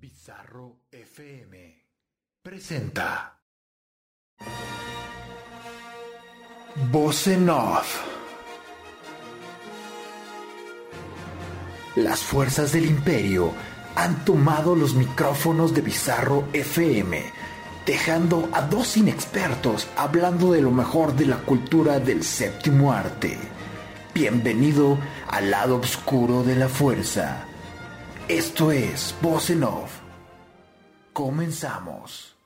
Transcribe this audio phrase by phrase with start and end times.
[0.00, 1.84] Bizarro FM
[2.42, 3.38] presenta
[6.90, 8.00] Voz en Off.
[11.96, 13.52] Las fuerzas del imperio
[13.94, 17.22] han tomado los micrófonos de Bizarro FM,
[17.84, 23.36] dejando a dos inexpertos hablando de lo mejor de la cultura del séptimo arte.
[24.14, 24.98] Bienvenido
[25.28, 27.49] al lado oscuro de la fuerza.
[28.30, 29.50] Esto es Voz.
[31.12, 32.36] Comenzamos.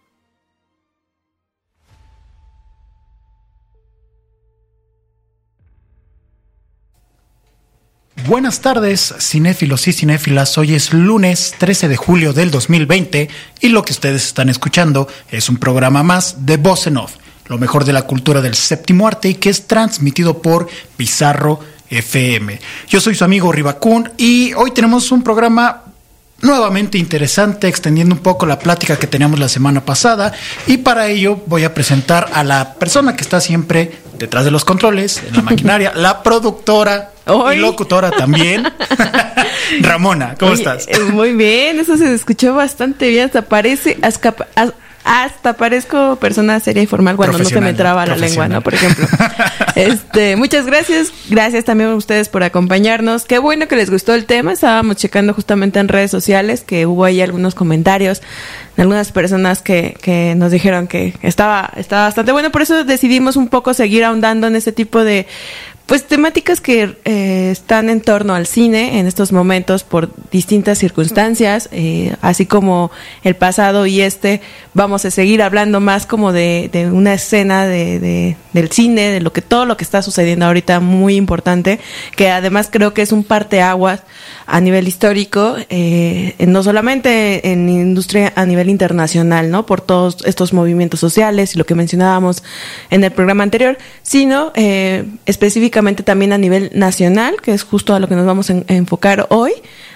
[8.27, 10.57] Buenas tardes, cinéfilos y cinéfilas.
[10.57, 13.29] Hoy es lunes 13 de julio del 2020
[13.60, 16.88] y lo que ustedes están escuchando es un programa más de Voz
[17.46, 21.60] lo mejor de la cultura del séptimo arte y que es transmitido por Bizarro
[21.91, 22.59] FM.
[22.88, 25.83] Yo soy su amigo Ribacún y hoy tenemos un programa
[26.43, 30.33] nuevamente interesante, extendiendo un poco la plática que teníamos la semana pasada.
[30.66, 34.65] Y para ello voy a presentar a la persona que está siempre detrás de los
[34.65, 37.57] controles, en la maquinaria, la productora Hoy.
[37.57, 38.65] y locutora también.
[39.80, 40.87] Ramona, ¿cómo Oye, estás?
[40.88, 43.27] eh, Muy bien, eso se escuchó bastante bien.
[43.27, 44.35] Hasta parece, hasta,
[45.05, 48.63] hasta parezco persona seria y formal cuando no se me traba la lengua, ¿no?
[48.63, 49.07] Por ejemplo.
[49.77, 51.13] Este, muchas gracias.
[51.29, 53.24] Gracias también a ustedes por acompañarnos.
[53.24, 54.52] Qué bueno que les gustó el tema.
[54.52, 58.23] Estábamos checando justamente en redes sociales que hubo ahí algunos comentarios
[58.77, 62.52] de algunas personas que, que nos dijeron que estaba, estaba bastante bueno.
[62.52, 65.27] Por eso decidimos un poco seguir ahondando en este tipo de
[65.87, 71.69] pues temáticas que eh, están en torno al cine en estos momentos por distintas circunstancias,
[71.72, 72.91] eh, así como
[73.22, 74.41] el pasado y este,
[74.75, 79.21] vamos a seguir hablando más como de, de una escena de, de- del cine, de
[79.21, 81.81] lo que todo lo que está sucediendo ahorita muy importante,
[82.17, 84.03] que además creo que es un parteaguas
[84.47, 89.65] a nivel histórico, eh, no solamente en industria a nivel internacional, ¿no?
[89.67, 92.43] Por todos estos movimientos sociales y lo que mencionábamos
[92.91, 98.01] en el programa anterior, sino eh, específicamente también a nivel nacional, que es justo a
[98.01, 99.53] lo que nos vamos a en- a enfocar hoy,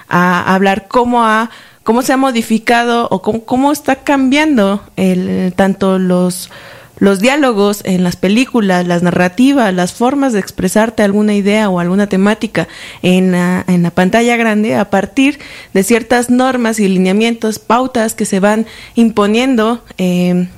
[0.09, 1.51] a, hablar cómo ha
[1.89, 6.51] cómo se ha modificado o cómo, cómo está cambiando el, tanto los
[6.99, 12.07] los diálogos en las películas, las narrativas, las formas de expresarte alguna idea o alguna
[12.07, 12.69] temática
[13.01, 15.39] en la, en la pantalla grande a partir
[15.73, 20.49] de ciertas normas y lineamientos, pautas que se van imponiendo eh,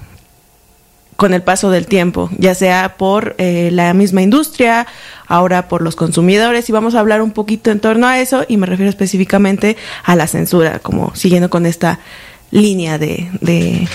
[1.20, 4.86] con el paso del tiempo, ya sea por eh, la misma industria,
[5.26, 8.56] ahora por los consumidores, y vamos a hablar un poquito en torno a eso, y
[8.56, 12.00] me refiero específicamente a la censura, como siguiendo con esta
[12.50, 13.86] línea de, de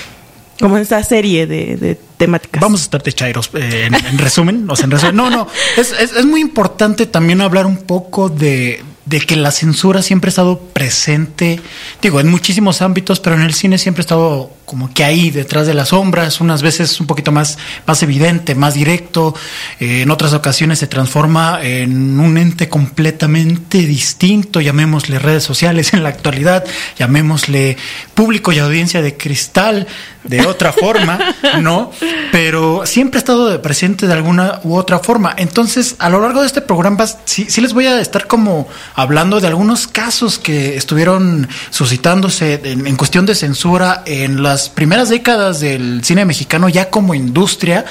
[0.59, 2.61] como esta serie de, de temáticas.
[2.61, 5.15] Vamos a estar de chairos, eh, en, en resumen, o sea, en resumen.
[5.15, 5.47] No, no,
[5.77, 10.59] es muy importante también hablar un poco de, de que la censura siempre ha estado
[10.59, 11.61] presente,
[12.01, 15.67] digo, en muchísimos ámbitos, pero en el cine siempre ha estado como que ahí, detrás
[15.67, 19.35] de las sombras, unas veces un poquito más, más evidente, más directo,
[19.79, 26.01] eh, en otras ocasiones se transforma en un ente completamente distinto, llamémosle redes sociales en
[26.01, 26.65] la actualidad,
[26.97, 27.77] llamémosle
[28.15, 29.87] público y audiencia de cristal
[30.27, 31.19] de otra forma,
[31.61, 31.91] ¿no?
[32.31, 35.33] Pero siempre ha estado de presente de alguna u otra forma.
[35.37, 39.39] Entonces, a lo largo de este programa, sí, sí les voy a estar como hablando
[39.39, 45.59] de algunos casos que estuvieron suscitándose en, en cuestión de censura en las primeras décadas
[45.59, 47.85] del cine mexicano, ya como industria.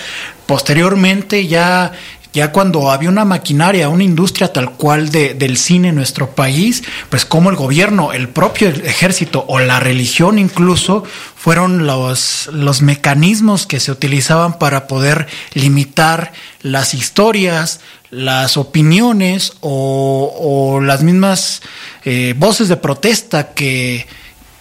[0.46, 1.92] Posteriormente, ya
[2.34, 6.82] ya cuando había una maquinaria, una industria tal cual de, del cine en nuestro país,
[7.08, 11.04] pues como el gobierno, el propio ejército o la religión incluso
[11.36, 17.80] fueron los, los mecanismos que se utilizaban para poder limitar las historias,
[18.10, 21.62] las opiniones o, o las mismas
[22.04, 24.06] eh, voces de protesta que,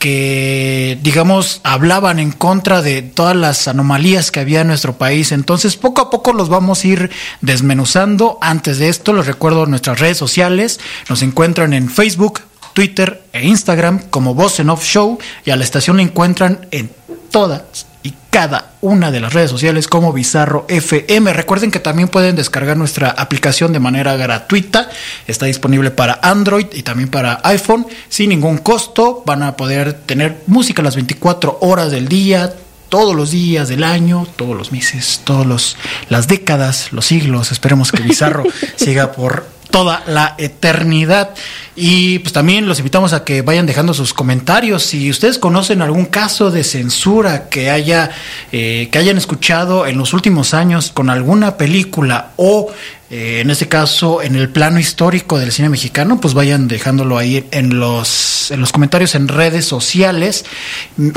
[0.04, 5.32] que, digamos, hablaban en contra de todas las anomalías que había en nuestro país.
[5.32, 8.38] Entonces, poco a poco los vamos a ir desmenuzando.
[8.42, 10.82] Antes de esto, les recuerdo nuestras redes sociales.
[11.08, 12.42] Nos encuentran en Facebook,
[12.74, 16.92] Twitter e Instagram como Voz en Off Show y a la estación la encuentran en
[17.32, 21.32] todas y cada una de las redes sociales como Bizarro FM.
[21.34, 24.90] Recuerden que también pueden descargar nuestra aplicación de manera gratuita.
[25.26, 29.24] Está disponible para Android y también para iPhone sin ningún costo.
[29.26, 32.54] Van a poder tener música las 24 horas del día,
[32.90, 35.78] todos los días del año, todos los meses, todos los
[36.10, 37.52] las décadas, los siglos.
[37.54, 38.44] Esperemos que Bizarro
[38.76, 41.32] siga por toda la eternidad.
[41.76, 44.84] Y pues también los invitamos a que vayan dejando sus comentarios.
[44.84, 48.12] Si ustedes conocen algún caso de censura que haya
[48.52, 52.72] eh, que hayan escuchado en los últimos años con alguna película o
[53.10, 57.44] eh, en este caso en el plano histórico del cine mexicano, pues vayan dejándolo ahí
[57.50, 60.46] en los en los comentarios en redes sociales.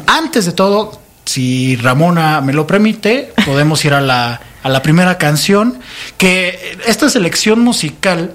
[0.07, 5.19] Antes de todo, si Ramona me lo permite, podemos ir a la, a la primera
[5.19, 5.79] canción,
[6.17, 8.33] que esta selección musical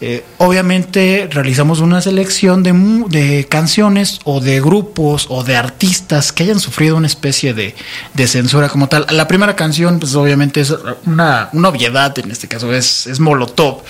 [0.00, 2.72] eh, obviamente realizamos una selección de,
[3.08, 7.74] de, canciones o de grupos o de artistas que hayan sufrido una especie de,
[8.12, 9.06] de censura como tal.
[9.10, 10.74] La primera canción, pues obviamente es
[11.06, 13.84] una, una obviedad, en este caso es, es Molotov.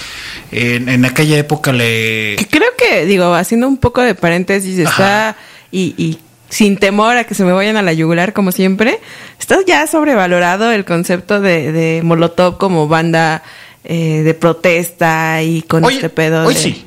[0.52, 2.36] En, en, aquella época le...
[2.50, 5.36] Creo que, digo, haciendo un poco de paréntesis, está
[5.72, 9.00] y, y sin temor a que se me vayan a la yugular como siempre,
[9.40, 13.42] está ya sobrevalorado el concepto de, de Molotov como banda
[13.86, 16.84] eh, de protesta y con Hoy- este pedo hoy de, sí.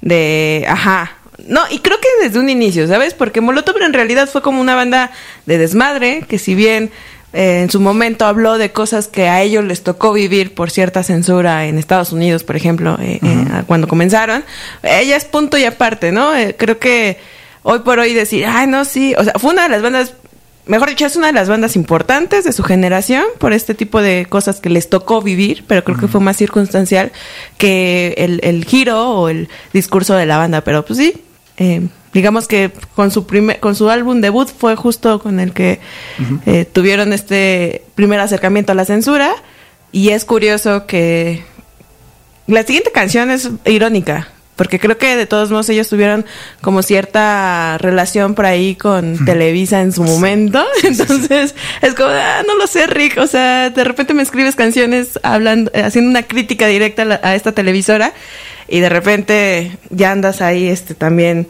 [0.00, 1.12] de ajá
[1.46, 4.74] no y creo que desde un inicio sabes porque Molotov en realidad fue como una
[4.74, 5.10] banda
[5.46, 6.90] de desmadre que si bien
[7.32, 11.02] eh, en su momento habló de cosas que a ellos les tocó vivir por cierta
[11.02, 14.42] censura en Estados Unidos, por ejemplo, eh, eh, cuando comenzaron.
[14.82, 16.30] Ella es punto y aparte, ¿no?
[16.56, 17.18] Creo que
[17.64, 20.14] hoy por hoy decir, ay, no, sí, o sea, fue una de las bandas
[20.68, 24.26] Mejor dicho, es una de las bandas importantes de su generación por este tipo de
[24.28, 27.10] cosas que les tocó vivir, pero creo que fue más circunstancial
[27.56, 30.60] que el, el giro o el discurso de la banda.
[30.60, 31.22] Pero pues sí,
[31.56, 35.80] eh, digamos que con su primer, con su álbum debut fue justo con el que
[36.44, 39.34] eh, tuvieron este primer acercamiento a la censura.
[39.90, 41.44] Y es curioso que
[42.46, 44.28] la siguiente canción es irónica,
[44.58, 46.26] porque creo que de todos modos ellos tuvieron
[46.60, 50.62] como cierta relación por ahí con Televisa en su momento.
[50.82, 53.16] Entonces es como, ah, no lo sé, Rick.
[53.16, 57.20] O sea, de repente me escribes canciones hablando, eh, haciendo una crítica directa a, la-
[57.22, 58.12] a esta televisora
[58.68, 61.46] y de repente ya andas ahí este también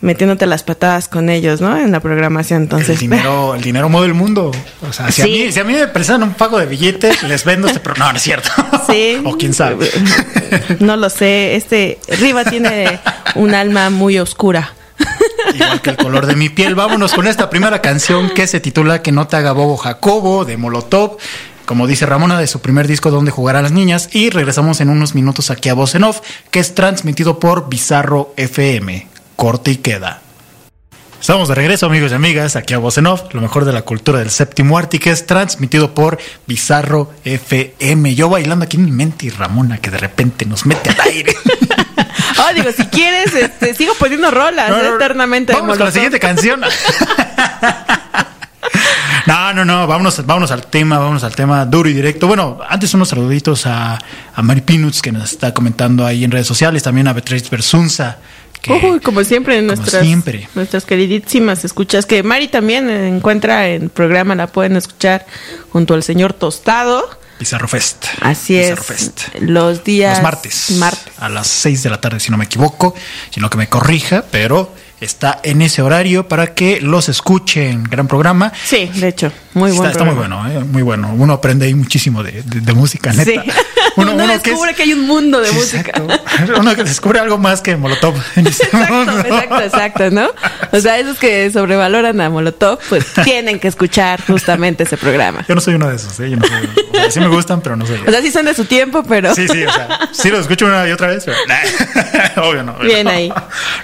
[0.00, 1.76] metiéndote las patadas con ellos, ¿no?
[1.78, 2.62] En la programación.
[2.62, 4.50] Entonces, el dinero, el dinero mueve el mundo.
[4.88, 5.22] O sea, si, Sí.
[5.22, 7.96] a mí, si a mí me presentan un pago de billetes, les vendo este pero
[7.96, 8.50] No, no es cierto.
[8.90, 9.20] Sí.
[9.24, 9.90] o quién sabe.
[10.80, 11.54] no lo sé.
[11.56, 12.98] Este Riva tiene
[13.34, 14.72] un alma muy oscura.
[15.54, 16.74] Igual que el color de mi piel.
[16.74, 20.56] Vámonos con esta primera canción que se titula Que no te haga bobo Jacobo de
[20.56, 21.18] Molotov.
[21.66, 24.08] Como dice Ramona, de su primer disco Donde jugar a las niñas.
[24.12, 26.20] Y regresamos en unos minutos aquí a Voz en Off,
[26.50, 29.06] que es transmitido por Bizarro FM.
[29.40, 30.20] Corte y queda.
[31.18, 33.80] Estamos de regreso, amigos y amigas, aquí a Voz en Off, lo mejor de la
[33.80, 38.14] cultura del séptimo arte, que es transmitido por Bizarro FM.
[38.14, 41.34] Yo bailando aquí en mi mente y Ramona, que de repente nos mete al aire.
[42.38, 44.96] Oh, digo, si quieres, este, sigo poniendo rolas No, no, no.
[44.96, 45.52] eternamente.
[45.52, 46.62] Vámonos con la siguiente canción.
[49.26, 52.26] No, no, no, vámonos, vámonos al tema, vámonos al tema duro y directo.
[52.26, 53.98] Bueno, antes unos saluditos a,
[54.34, 58.18] a Mari Pinuts que nos está comentando ahí en redes sociales, también a Beatriz Bersunza.
[58.62, 60.48] Que, Uy, como siempre, en como nuestras, siempre.
[60.54, 65.26] nuestras queridísimas escuchas, que Mari también encuentra en programa, la pueden escuchar
[65.70, 67.08] junto al señor Tostado.
[67.38, 68.04] Pizarro Fest.
[68.20, 68.86] Así Pizarro es.
[68.86, 69.20] Fest.
[69.40, 70.18] Los días.
[70.18, 70.70] Los martes.
[70.72, 71.12] Martes.
[71.18, 72.94] A las 6 de la tarde, si no me equivoco.
[73.30, 77.84] Sino que me corrija, pero está en ese horario para que los escuchen.
[77.84, 78.52] Gran programa.
[78.64, 79.92] Sí, de hecho, muy está, bueno.
[79.92, 80.64] está muy bueno, ¿eh?
[80.64, 81.12] muy bueno.
[81.16, 83.42] Uno aprende ahí muchísimo de, de- de música, neta.
[83.42, 83.50] Sí.
[83.96, 85.90] Uno, descubre que, hay un mundo de Sí, música.
[85.90, 86.54] exacto.
[86.60, 89.18] Uno que descubre algo más que Molotov en este Exacto, mundo.
[89.20, 90.28] exacto, exacto, ¿no?
[90.72, 95.44] O sea, esos que sobrevaloran a Molotov, pues tienen que escuchar justamente ese programa.
[95.48, 96.30] Yo no soy uno de esos, ¿eh?
[96.30, 96.72] Yo no soy uno.
[96.92, 97.98] O sea, sí me gustan, pero no soy.
[98.06, 100.66] O sea, sí son de su tiempo, pero Sí, sí, o sea, sí lo escucho
[100.66, 102.72] una y otra vez, pero obvio no.
[102.72, 103.10] obvio Bien no.
[103.10, 103.32] ahí.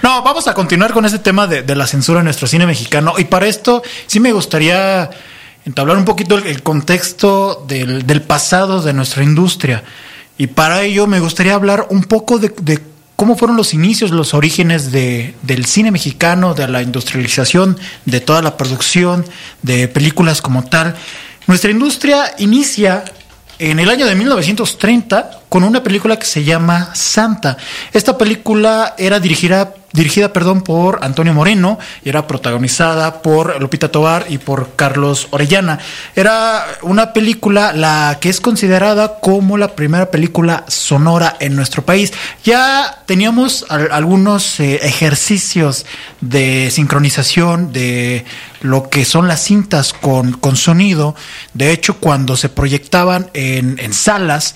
[0.01, 3.15] No, vamos a continuar con este tema de, la censura en nuestro cine mexicano.
[3.17, 5.09] Y para esto sí me gustaría
[5.65, 9.83] entablar un poquito el, contexto del, del pasado de nuestra industria.
[10.37, 12.79] Y para ello me gustaría hablar un poco de, de
[13.17, 18.41] cómo fueron los inicios, los orígenes de, del cine mexicano, de la industrialización, de toda
[18.41, 19.25] la producción,
[19.63, 20.95] de películas como tal.
[21.47, 23.03] Nuestra industria inicia
[23.57, 27.57] en el año de 1930 con una película que se llama Santa.
[27.93, 34.25] Esta película era dirigida, dirigida perdón, por Antonio Moreno y era protagonizada por Lupita Tobar
[34.29, 35.79] y por Carlos Orellana.
[36.15, 42.11] Era una película la que es considerada como la primera película sonora en nuestro país.
[42.43, 45.85] Ya teníamos al- algunos eh, ejercicios
[46.19, 48.25] de sincronización de
[48.61, 51.15] lo que son las cintas con, con sonido.
[51.53, 54.55] De hecho, cuando se proyectaban en, en salas,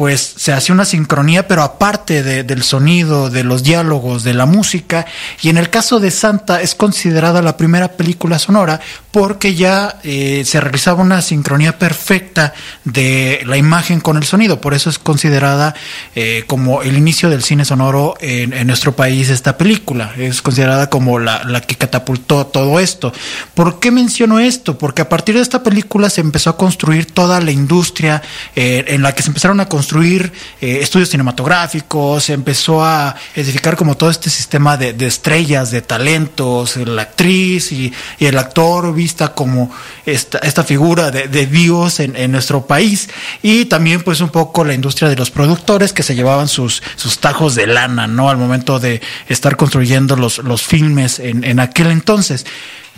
[0.00, 5.04] pues se hace una sincronía, pero aparte del sonido, de los diálogos, de la música.
[5.42, 8.80] Y en el caso de Santa es considerada la primera película sonora
[9.10, 12.54] porque ya eh, se realizaba una sincronía perfecta
[12.84, 14.58] de la imagen con el sonido.
[14.58, 15.74] Por eso es considerada
[16.14, 20.14] eh, como el inicio del cine sonoro en, nuestro país esta película.
[20.16, 23.12] Es considerada como la, la que catapultó todo esto.
[23.52, 24.78] ¿Por qué menciono esto?
[24.78, 28.22] Porque a partir de esta película se empezó a construir toda la industria
[28.56, 33.16] eh, en la que se empezaron a construir construir eh, estudios cinematográficos, se empezó a
[33.34, 39.34] edificar como todo este sistema de, estrellas, de talentos, la actriz y, el actor vista
[39.34, 39.68] como
[40.06, 43.08] esta, figura de, Dios en, nuestro país
[43.42, 46.82] y también pues un poco la industria de los productores que se llevaban sus,
[47.18, 48.30] tajos de lana, ¿no?
[48.30, 52.46] Al momento de estar construyendo los, filmes en aquel entonces.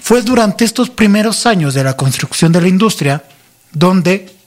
[0.02, 3.22] Fue durante estos primeros años de la construcción de la industria
[3.72, 4.41] donde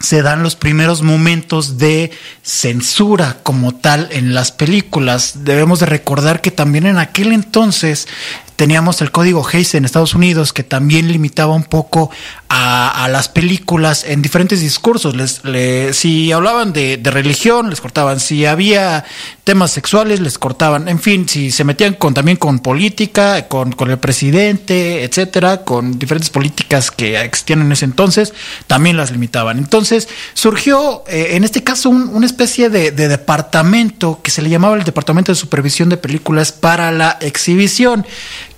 [0.00, 2.10] se dan los primeros momentos de
[2.42, 5.44] censura como tal en las películas.
[5.44, 8.08] Debemos de recordar que también en aquel entonces
[8.56, 12.10] teníamos el código Hayes en Estados Unidos que también limitaba un poco
[12.52, 15.14] a, las películas en diferentes discursos.
[15.14, 18.18] Les, si hablaban de, religión, les cortaban.
[18.18, 19.04] Si había
[19.44, 20.88] temas sexuales, les cortaban.
[20.88, 26.30] En fin, si se metían con, también con política, con, el presidente, etcétera, con diferentes
[26.30, 28.34] políticas que existían en ese entonces,
[28.66, 29.56] también las limitaban.
[29.58, 34.82] Entonces surgió, eh, en este caso, una especie de departamento que se le llamaba el
[34.82, 38.04] Departamento de Supervisión de Películas para la Exhibición,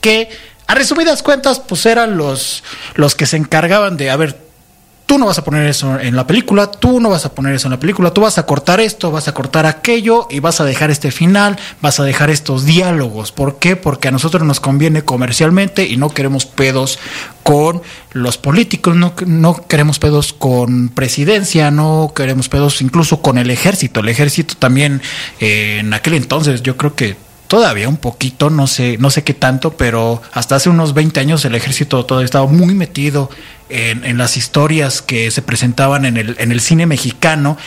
[0.00, 0.30] que
[0.66, 2.62] a resumidas cuentas, pues eran los,
[2.95, 4.38] los que se encargaban de, a ver,
[5.12, 7.69] tú no vas a poner eso en la película, tú no vas a poner eso
[7.69, 10.64] en la película, tú vas a cortar esto, vas a cortar aquello y vas a
[10.64, 13.31] dejar este final, vas a dejar estos diálogos.
[13.31, 13.76] ¿Por qué?
[13.76, 16.99] Porque a nosotros nos conviene comercialmente y no queremos pedos
[17.42, 23.50] con los políticos, no, no queremos pedos con presidencia, no queremos pedos incluso con el
[23.50, 24.00] ejército.
[24.00, 25.02] El ejército también
[25.40, 27.16] eh, en aquel entonces yo creo que
[27.52, 31.44] todavía un poquito, no sé, no sé qué tanto, pero hasta hace unos 20 años
[31.44, 33.28] el ejército todavía estaba muy metido
[33.68, 37.59] en, las historias que se presentaban en el, en el cine mexicano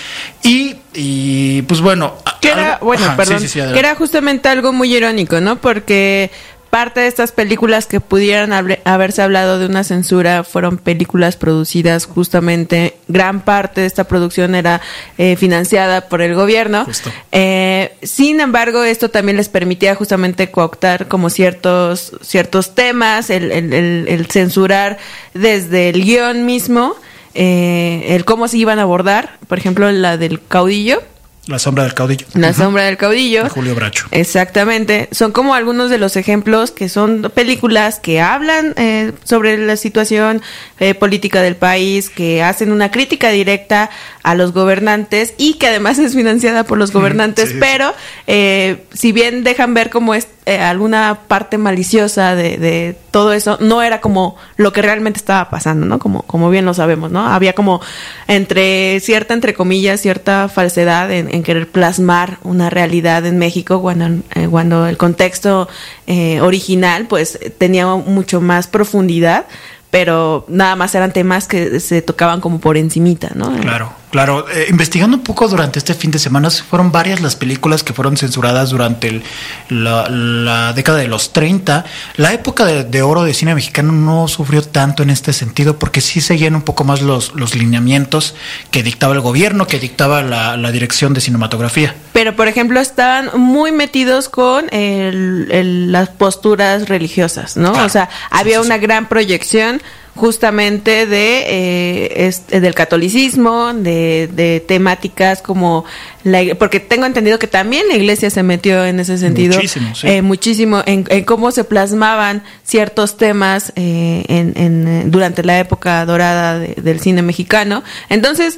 [0.41, 2.15] y, y pues bueno...
[2.41, 5.57] Que era, bueno, perdón, que era justamente algo muy irónico, ¿no?
[5.57, 6.31] Porque
[6.75, 8.51] parte de estas películas que pudieran
[8.83, 14.81] haberse hablado de una censura fueron películas producidas justamente, gran parte de esta producción era
[15.17, 16.85] eh, financiada por el gobierno.
[17.31, 24.25] Eh, sin embargo, esto también les permitía justamente cooptar como ciertos, ciertos temas, el, el,
[24.25, 24.97] censurar
[25.33, 26.93] desde el guion mismo,
[27.35, 31.01] eh, el cómo se iban a abordar, por ejemplo, la del caudillo
[31.47, 32.25] la sombra del caudillo.
[32.33, 33.47] La sombra del caudillo.
[33.49, 34.07] Julio Bracho.
[34.11, 35.07] Exactamente.
[35.11, 40.41] Son como algunos de los ejemplos que son películas que hablan eh, sobre la situación
[40.79, 43.91] eh, política del país, que hacen una crítica directa
[44.25, 47.93] a los gobernantes y que además es financiada por los gobernantes, pero
[48.27, 53.81] eh, si bien dejan ver como es alguna parte maliciosa de, de, todo eso, no
[53.81, 55.97] era como lo que realmente estaba pasando, ¿no?
[55.97, 57.25] Como, como bien lo sabemos, ¿no?
[57.25, 57.81] Había como
[58.27, 64.23] entre cierta, entre comillas, cierta falsedad en en querer plasmar una realidad en México cuando,
[64.33, 65.67] eh, cuando el contexto
[66.07, 69.45] eh, original pues tenía mucho más profundidad,
[69.91, 73.51] pero nada más eran temas que se tocaban como por encimita, ¿no?
[73.59, 73.93] Claro.
[74.15, 77.91] Claro, eh, investigando un poco durante este fin de semana, fueron varias las películas que
[77.91, 79.21] fueron censuradas durante
[79.67, 81.83] la, década de los 30.
[82.15, 86.21] La época de, oro de cine mexicano no sufrió tanto en este sentido porque sí
[86.21, 88.35] seguían un poco más los, los lineamientos
[88.71, 91.93] que dictaba el gobierno, que dictaba la, dirección de cinematografía.
[92.13, 97.73] Pero, por ejemplo, estaban muy metidos con las posturas religiosas, ¿no?
[97.73, 99.81] o sea, había una gran proyección
[100.15, 105.83] justamente de eh, este, del catolicismo, de, de, temáticas como
[106.23, 110.21] la, porque tengo entendido que también la iglesia se metió en ese sentido muchísimo, eh,
[110.21, 116.99] muchísimo en, cómo se plasmaban ciertos temas eh, en, en, durante la época dorada del
[117.01, 117.83] cine mexicano.
[118.09, 118.57] Entonces,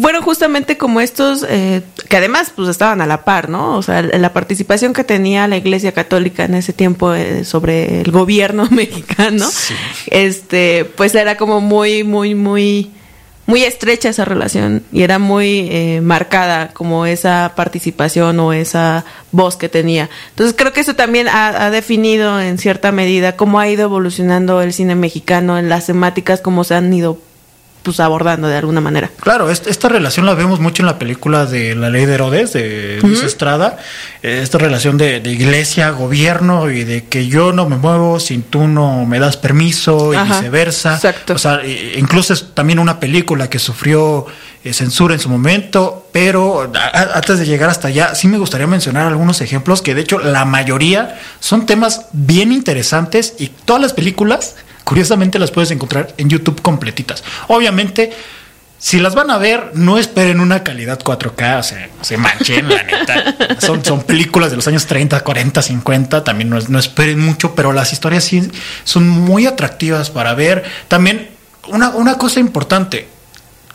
[0.00, 3.76] fueron justamente como estos eh, que además pues estaban a la par, ¿no?
[3.76, 8.10] O sea, la participación que tenía la Iglesia Católica en ese tiempo eh, sobre el
[8.10, 9.48] gobierno mexicano,
[10.06, 12.90] este, pues era como muy, muy, muy,
[13.46, 19.56] muy estrecha esa relación y era muy eh, marcada como esa participación o esa voz
[19.56, 20.10] que tenía.
[20.30, 24.62] Entonces creo que eso también ha, ha definido en cierta medida cómo ha ido evolucionando
[24.62, 27.18] el cine mexicano en las temáticas, cómo se han ido
[27.82, 29.10] pues abordando de alguna manera.
[29.20, 32.98] Claro, esta relación la vemos mucho en la película de La Ley de Herodes, de
[33.02, 33.78] Luis Estrada,
[34.22, 39.06] esta relación de, iglesia, gobierno y de que yo no me muevo si tú no
[39.06, 40.94] me das permiso y viceversa.
[40.94, 41.34] Exacto.
[41.34, 41.60] O sea,
[41.96, 44.26] incluso es también una película que sufrió
[44.62, 46.70] eh, censura en su momento, pero
[47.14, 50.44] antes de llegar hasta allá, sí me gustaría mencionar algunos ejemplos que de hecho la
[50.44, 56.62] mayoría son temas bien interesantes y todas las películas Curiosamente las puedes encontrar en YouTube
[56.62, 57.22] completitas.
[57.48, 58.12] Obviamente,
[58.80, 62.82] si las van a ver, no esperen una calidad 4K, o sea, se manchen, la
[62.82, 63.58] neta.
[63.60, 67.92] Son, son películas de los años 30, 40, 50, también no, esperen mucho, pero las
[67.92, 68.50] historias sí
[68.84, 70.64] son muy atractivas para ver.
[70.88, 71.28] También,
[71.68, 73.06] una, una cosa importante,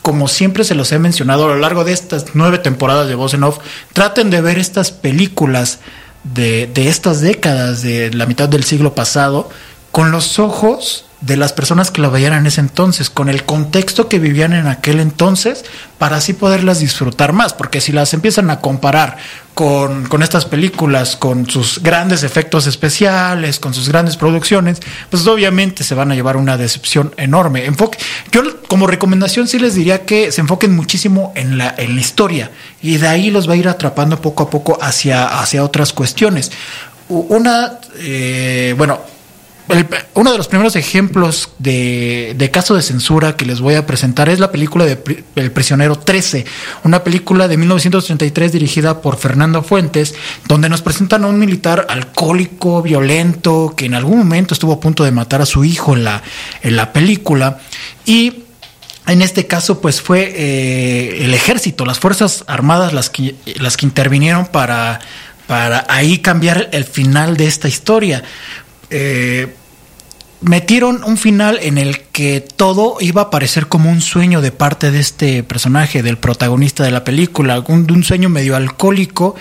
[0.02, 3.32] como siempre se los he mencionado a lo largo de estas nueve temporadas de Voz
[3.32, 3.58] en Off,
[3.92, 5.78] traten de ver estas películas
[6.24, 9.50] de, de estas décadas, de la mitad del siglo pasado,
[9.96, 14.10] con los ojos de las personas que lo veían en ese entonces, con el contexto
[14.10, 15.64] que vivían en aquel entonces,
[15.96, 19.16] para así poderlas disfrutar más, porque si las empiezan a comparar
[19.54, 25.94] con, estas películas, con sus grandes efectos especiales, con sus grandes producciones, pues obviamente se
[25.94, 27.64] van a llevar una decepción enorme.
[27.64, 27.96] Enfoque,
[28.30, 32.50] yo como recomendación sí les diría que se enfoquen muchísimo en la, en la historia
[32.82, 36.52] y de ahí los va a ir atrapando poco a poco hacia, hacia otras cuestiones.
[37.08, 39.15] Una, eh, bueno,
[40.14, 44.38] uno de los primeros ejemplos de, caso de censura que les voy a presentar es
[44.38, 46.44] la película de El prisionero 13,
[46.84, 50.14] una película de 1933 dirigida por Fernando Fuentes,
[50.46, 55.04] donde nos presentan a un militar alcohólico, violento, que en algún momento estuvo a punto
[55.04, 56.22] de matar a su hijo en la,
[56.62, 57.58] en la película.
[58.04, 58.44] Y
[59.06, 63.86] en este caso, pues fue eh, el ejército, las Fuerzas Armadas las que, las que
[63.86, 65.00] intervinieron para,
[65.46, 68.22] para ahí cambiar el final de esta historia.
[68.90, 69.54] Eh,
[70.40, 74.90] metieron un final en el que todo iba a parecer como un sueño de parte
[74.90, 79.34] de este personaje, del protagonista de la película, un, un sueño medio alcohólico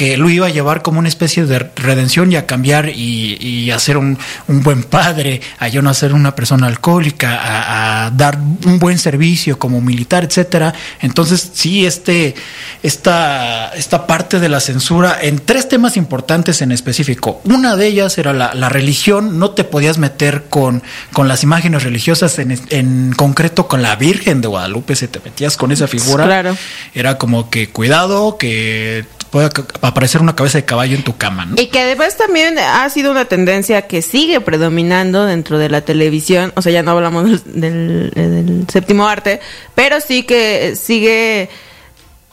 [0.00, 3.70] que lo iba a llevar como una especie de redención y a cambiar y, y
[3.70, 4.16] a ser un,
[4.48, 9.58] un, buen padre, a yo no ser una persona alcohólica, a, dar un buen servicio
[9.58, 10.72] como militar, etcétera.
[11.02, 12.34] Entonces, sí, este,
[12.82, 17.42] esta, esta parte de la censura en tres temas importantes en específico.
[17.44, 21.82] Una de ellas era la, la religión, no te podías meter con, con las imágenes
[21.82, 26.24] religiosas, en, en concreto con la Virgen de Guadalupe, se te metías con esa figura.
[26.24, 26.56] Claro.
[26.94, 29.48] Era como que cuidado, que puede
[29.80, 31.48] aparecer una cabeza de caballo en tu cama.
[31.56, 36.52] Y que además también ha sido una tendencia que sigue predominando dentro de la televisión,
[36.56, 39.40] o sea, ya no hablamos del, séptimo arte,
[39.74, 41.48] pero sí que sigue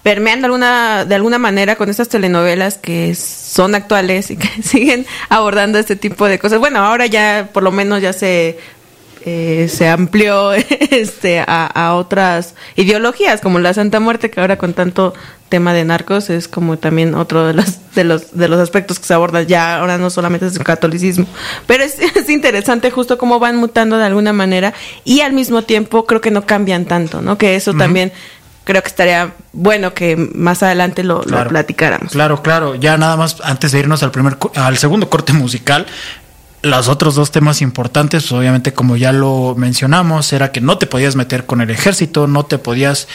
[0.04, 5.80] permeando alguna, de alguna manera con estas telenovelas que son actuales y que siguen abordando
[5.80, 6.60] este tipo de cosas.
[6.60, 8.58] Bueno, ahora ya por lo menos ya se
[9.26, 10.54] eh, se amplió
[10.92, 15.14] este a, otras ideologías como la Santa Muerte que ahora con tanto
[15.50, 19.06] tema de narcos es como también otro de los de los de los aspectos que
[19.06, 21.26] se abordan ya ahora no solamente es el catolicismo
[21.66, 21.84] pero
[22.16, 24.74] es, interesante justo cómo van mutando de alguna manera
[25.06, 28.12] y al mismo tiempo creo que no cambian tanto no que eso también
[28.68, 32.12] creo que estaría bueno que más adelante lo, lo, platicáramos.
[32.12, 32.76] Claro, claro.
[32.76, 35.86] Ya nada más antes de irnos al primer al segundo corte musical,
[36.62, 41.16] los otros dos temas importantes, obviamente como ya lo mencionamos, era que no te podías
[41.16, 43.08] meter con el ejército, no te podías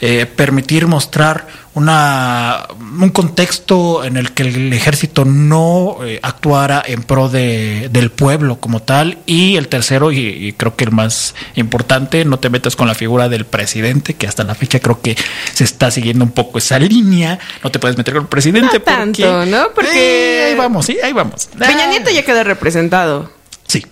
[0.00, 7.02] eh, permitir mostrar una, un contexto en el que el ejército no eh, actuara en
[7.02, 9.18] pro de, del pueblo como tal.
[9.26, 13.28] Y el tercero, y, creo que el más importante, no te metas con la figura
[13.28, 15.16] del presidente, que hasta la fecha creo que
[15.52, 17.38] se está siguiendo un poco esa línea.
[17.62, 18.78] No te puedes meter con el presidente.
[18.78, 19.68] No tanto, ¿no?
[19.74, 20.46] Porque...
[20.48, 21.48] ahí vamos, sí, ahí vamos.
[21.56, 23.30] Peña Nieto ya queda representado.
[23.66, 23.86] Sí.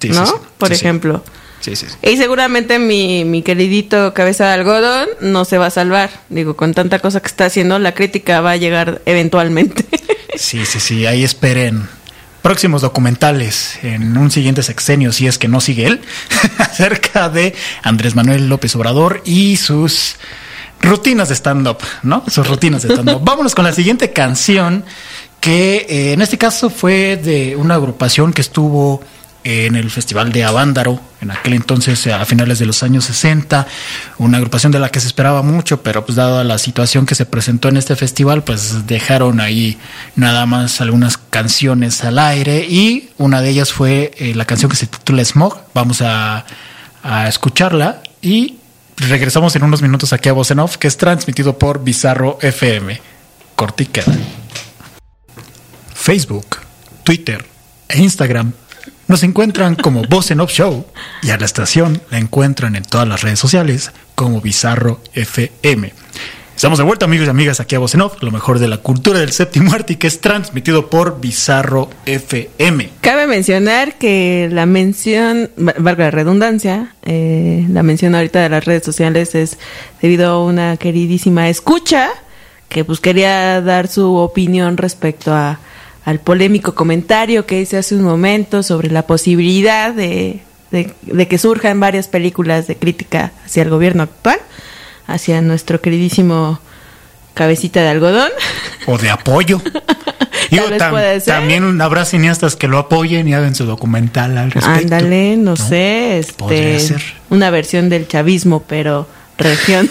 [0.00, 0.40] sí ¿No?
[0.58, 1.24] Por ejemplo.
[1.66, 6.10] Sí, sí, Y seguramente mi, mi queridito cabeza de algodón no se va a salvar.
[6.28, 9.84] Digo, con tanta cosa que está haciendo, la crítica va a llegar eventualmente.
[10.38, 11.88] Sí, sí, sí, ahí esperen
[12.42, 16.02] próximos documentales en un siguiente sexenio, si es que no sigue él,
[16.58, 20.16] acerca de Andrés Manuel López Obrador y sus
[20.82, 22.22] rutinas de stand-up, ¿no?
[22.28, 23.20] Sus rutinas de stand-up.
[23.24, 24.84] Vámonos con la siguiente canción,
[25.40, 29.02] que eh, en este caso fue de una agrupación que estuvo
[29.46, 33.64] en el Festival de Avándaro, en aquel entonces a finales de los años 60,
[34.18, 37.26] una agrupación de la que se esperaba mucho, pero pues dada la situación que se
[37.26, 39.78] presentó en este festival, pues dejaron ahí
[40.16, 44.76] nada más algunas canciones al aire y una de ellas fue eh, la canción que
[44.76, 46.44] se titula Smog, vamos a,
[47.28, 48.56] escucharla y
[48.96, 53.00] regresamos en unos minutos aquí a Voz en Off, que es transmitido por Bizarro FM.
[53.54, 53.88] Corte
[55.94, 56.56] Facebook,
[57.04, 57.46] Twitter
[57.88, 58.52] e Instagram
[59.08, 60.86] Nos encuentran como Voz en Off Show
[61.22, 65.92] y a la estación la encuentran en todas las redes sociales como Bizarro FM.
[66.56, 68.78] Estamos de vuelta, amigos y amigas, aquí a Voz en Off, lo mejor de la
[68.78, 72.88] cultura del séptimo arte que es transmitido por Bizarro FM.
[73.02, 78.84] Cabe mencionar que la mención, valga la redundancia, eh, la mención ahorita de las redes
[78.84, 79.58] sociales es
[80.00, 82.08] debido a una queridísima escucha
[82.70, 85.60] que pues quería dar su opinión respecto a
[86.06, 90.40] al polémico comentario que hice hace un momento sobre la posibilidad de,
[90.70, 94.38] de, que surjan varias películas de crítica hacia el gobierno actual,
[95.08, 96.60] hacia nuestro queridísimo
[97.34, 98.30] cabecita de algodón.
[98.86, 99.60] O de apoyo.
[101.26, 104.94] también habrá cineastas que lo apoyen y hagan su documental al respecto.
[104.94, 106.78] Ándale, no, sé, este,
[107.30, 109.90] una versión del chavismo, pero región,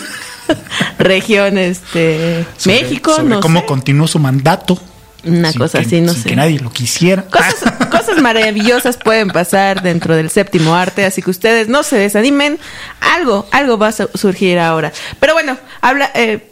[0.97, 4.79] región, este, México, no cómo continuó su mandato.
[5.25, 6.29] Una cosa así, no sé.
[6.29, 7.23] Que nadie lo quisiera.
[7.91, 12.59] Cosas, maravillosas pueden pasar dentro del séptimo arte, así que ustedes no se desanimen.
[12.99, 14.91] Algo, algo va a surgir ahora.
[15.19, 16.49] Pero bueno, habla, eh,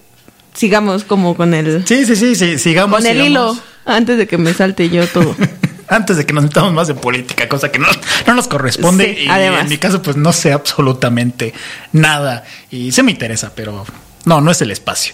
[0.53, 1.85] sigamos como con el.
[1.87, 2.97] Sí, sí, sí, sigamos.
[2.97, 5.35] Con el hilo, antes de que me salte yo todo.
[5.87, 7.87] antes de que nos metamos más en política, cosa que no,
[8.27, 9.17] no nos corresponde.
[9.19, 11.53] y en mi caso, pues no sé absolutamente
[11.91, 12.43] nada.
[12.71, 13.85] Y se me interesa, pero
[14.25, 15.13] no, no es el espacio.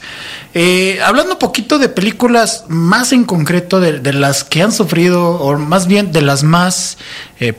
[0.53, 5.57] Eh, hablando un poquito de películas más en concreto de, las que han sufrido, o
[5.57, 6.97] más bien de las más
[7.39, 7.53] eh,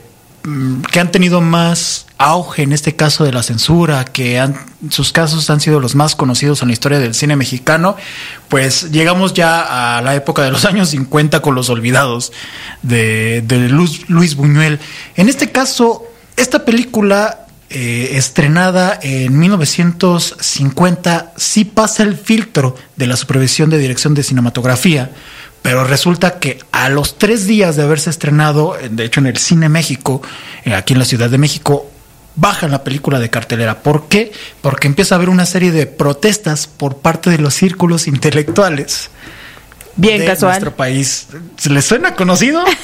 [0.44, 4.54] mm, que han tenido más auge en este caso de la censura, que han,
[4.90, 7.96] sus casos han sido los más conocidos en la historia del cine mexicano,
[8.48, 12.32] pues llegamos ya a la época de los años 50 con Los Olvidados
[12.82, 14.78] de, de Luis Buñuel.
[15.16, 16.04] En este caso,
[16.36, 24.12] esta película eh, estrenada en 1950, sí pasa el filtro de la supervisión de dirección
[24.12, 25.12] de cinematografía,
[25.62, 29.68] pero resulta que a los tres días de haberse estrenado, de hecho en el Cine
[29.68, 30.20] México,
[30.64, 31.88] eh, aquí en la Ciudad de México,
[32.34, 33.84] bajan la película de cartelera.
[33.84, 34.32] ¿Por qué?
[34.62, 39.10] Porque empieza a haber una serie de protestas por parte de los círculos intelectuales.
[39.94, 40.52] Bien de casual.
[40.52, 41.28] nuestro país.
[41.56, 42.64] ¿Se les suena conocido?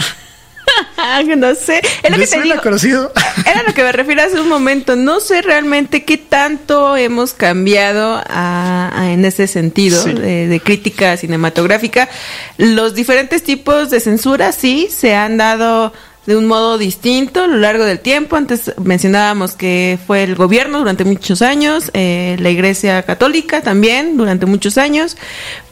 [1.36, 1.80] no sé.
[2.02, 2.62] Es lo que te digo.
[2.62, 3.12] conocido?
[3.46, 4.96] Era lo que me refiero hace un momento.
[4.96, 12.08] No sé realmente qué tanto hemos cambiado en ese sentido de, crítica cinematográfica.
[12.58, 15.92] Los diferentes tipos de censura sí se han dado
[16.26, 18.36] de un modo distinto a lo largo del tiempo.
[18.36, 24.44] Antes mencionábamos que fue el gobierno durante muchos años, eh, la Iglesia Católica también durante
[24.46, 25.16] muchos años,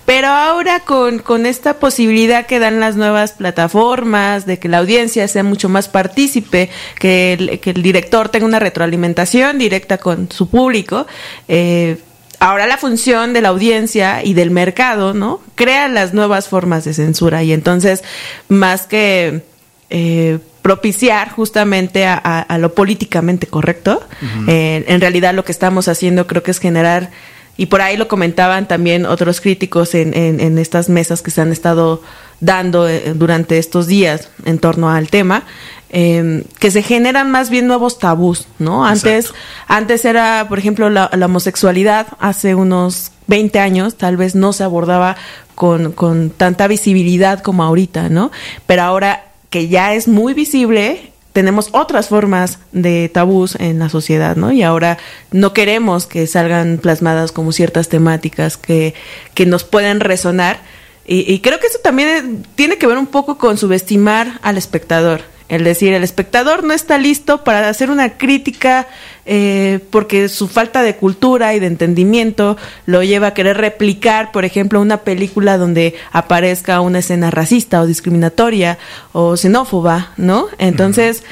[0.04, 5.26] pero ahora con, con, esta posibilidad que dan las nuevas plataformas, de que la audiencia
[5.28, 10.48] sea mucho más partícipe, que el, que el director tenga una retroalimentación directa con su
[10.48, 11.06] público,
[11.48, 11.98] eh,
[12.40, 15.40] ahora la función de la audiencia y del mercado, ¿no?
[15.54, 18.04] Crea las nuevas formas de censura y entonces,
[18.48, 19.42] más que
[19.90, 24.02] eh, propiciar justamente a, lo políticamente correcto,
[24.48, 27.10] eh, en realidad lo que estamos haciendo creo que es generar
[27.56, 31.52] y por ahí lo comentaban también otros críticos en, en, estas mesas que se han
[31.52, 32.02] estado
[32.40, 35.44] dando eh, durante estos días en torno al tema,
[35.90, 38.84] em, que se generan más bien nuevos tabús, ¿no?
[38.84, 39.32] Antes,
[39.68, 45.16] antes era, por ejemplo, la, homosexualidad, hace unos 20 años tal vez no se abordaba
[45.54, 48.32] con, con tanta visibilidad como ahorita, ¿no?
[48.66, 54.36] Pero ahora que ya es muy visible, tenemos otras formas de tabús en la sociedad,
[54.36, 54.52] ¿no?
[54.52, 54.98] Y ahora
[55.32, 58.94] no queremos que salgan plasmadas como ciertas temáticas que,
[59.34, 60.60] que nos pueden resonar.
[61.04, 65.22] Y, y creo que eso también tiene que ver un poco con subestimar al espectador.
[65.48, 68.86] Es decir, el espectador no está listo para hacer una crítica
[69.26, 72.56] eh, porque su falta de cultura y de entendimiento
[72.86, 77.86] lo lleva a querer replicar, por ejemplo, una película donde aparezca una escena racista o
[77.86, 78.78] discriminatoria
[79.12, 80.46] o xenófoba, ¿no?
[80.58, 81.22] Entonces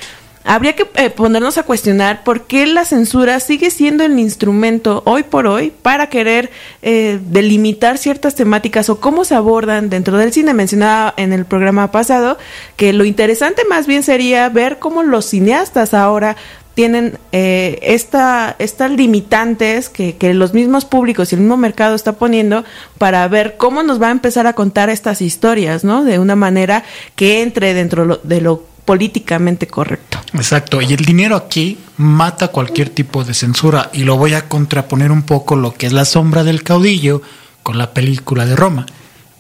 [0.45, 5.23] habría que eh, ponernos a cuestionar por qué la censura sigue siendo el instrumento hoy
[5.23, 6.51] por hoy para querer
[6.83, 10.55] eh, delimitar ciertas temáticas o cómo se abordan dentro del cine.
[10.55, 12.39] Mencionaba en el programa pasado
[12.77, 16.37] que lo interesante más bien sería ver cómo los cineastas ahora
[16.75, 22.15] tienen eh, esta, estas limitantes que, que, los mismos públicos y el mismo mercado está
[22.15, 22.65] poniendo
[22.99, 26.05] para ver cómo nos va a empezar a contar estas historias, ¿no?
[26.05, 30.19] De una manera que entre dentro de lo políticamente correcto.
[30.35, 35.13] Exacto, y el dinero aquí mata cualquier tipo de censura y lo voy a contraponer
[35.13, 37.23] un poco lo que es la sombra del caudillo
[37.63, 38.87] con la película de Roma.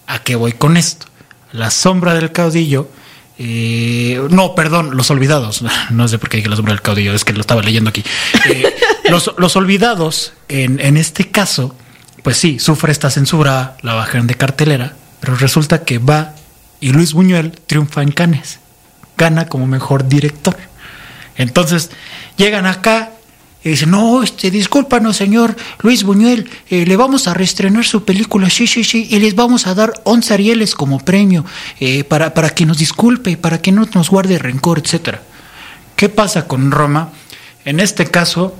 [0.07, 1.07] ¿A qué voy con esto?
[1.53, 2.89] La sombra del caudillo,
[3.39, 7.25] eh, no, perdón, los olvidados, no sé por qué dije la sombra del caudillo, es
[7.25, 8.05] que lo estaba leyendo aquí.
[8.49, 8.75] Eh,
[9.11, 11.75] los, los, olvidados, en, en este caso,
[12.23, 16.35] pues sí, sufre esta censura, la bajan de cartelera, pero resulta que va
[16.81, 18.59] y Luis Buñuel triunfa en Cannes
[19.17, 20.57] gana como mejor director.
[21.37, 21.91] Entonces,
[22.37, 23.13] llegan acá
[23.65, 28.51] y dicen, no, este, discúlpanos, señor Luis Buñuel, eh, le vamos a reestrenar su película,
[28.51, 31.45] sí, sí, sí, y les vamos a dar 11 Arieles como premio
[31.79, 35.23] eh, para, para que nos disculpe, para que no nos guarde rencor, etcétera.
[35.95, 37.11] ¿Qué pasa con Roma?
[37.65, 38.57] En este caso,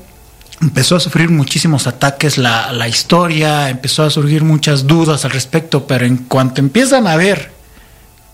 [0.61, 5.85] empezó a sufrir muchísimos ataques la, la, historia, empezó a surgir muchas dudas al respecto,
[5.89, 7.51] pero en cuanto empiezan a ver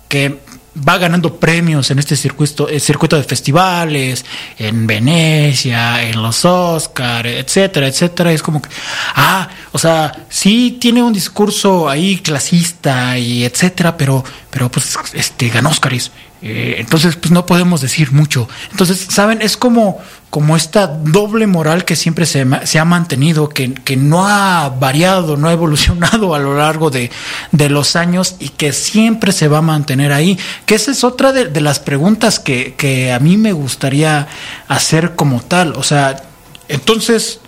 [0.09, 0.41] que
[0.87, 4.25] va ganando premios en este circuito, eh, circuito de festivales,
[4.59, 8.33] en Venecia, en los Oscars, etcétera, etcétera.
[8.33, 8.69] Es como que,
[9.15, 15.49] ah, o sea, sí tiene un discurso ahí clasista y etcétera, pero, pero pues este
[15.49, 16.11] ganó Oscars.
[16.41, 18.49] Eh, entonces, pues no podemos decir mucho.
[18.71, 19.43] Entonces, ¿saben?
[19.43, 24.69] Es como, como esta doble moral que siempre se, ha mantenido, que, que, no ha
[24.69, 27.11] variado, no ha evolucionado a lo largo de,
[27.53, 30.39] de, los años y que siempre se va a mantener ahí.
[30.67, 34.29] Que esa es otra de, de las preguntas que, que a mí me gustaría
[34.69, 35.73] hacer como tal.
[35.77, 36.23] O sea,
[36.69, 37.41] entonces,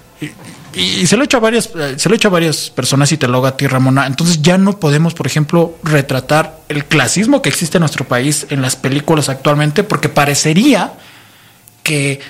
[0.73, 3.19] y se lo he hecho a varias, se lo he hecho a varias personas y
[3.19, 4.07] te lo hago a ti, Ramona.
[4.07, 8.63] Entonces ya no podemos, por ejemplo, retratar el clasismo que existe en nuestro país en
[8.63, 10.95] las películas actualmente, porque parecería
[11.83, 12.21] que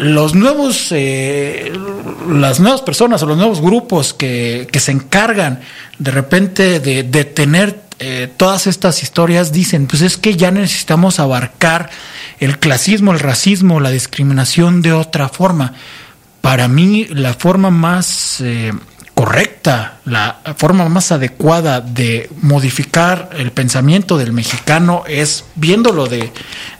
[0.00, 1.72] los nuevos, eh,
[2.28, 5.60] las nuevas personas o los nuevos grupos que, que se encargan
[5.98, 11.20] de repente de, de tener eh, todas estas historias dicen, pues es que ya necesitamos
[11.20, 11.90] abarcar
[12.38, 15.74] el clasismo, el racismo, la discriminación de otra forma.
[16.40, 18.72] Para mí la forma más eh,
[19.20, 26.32] correcta, la forma más adecuada de modificar el pensamiento del mexicano es viéndolo de,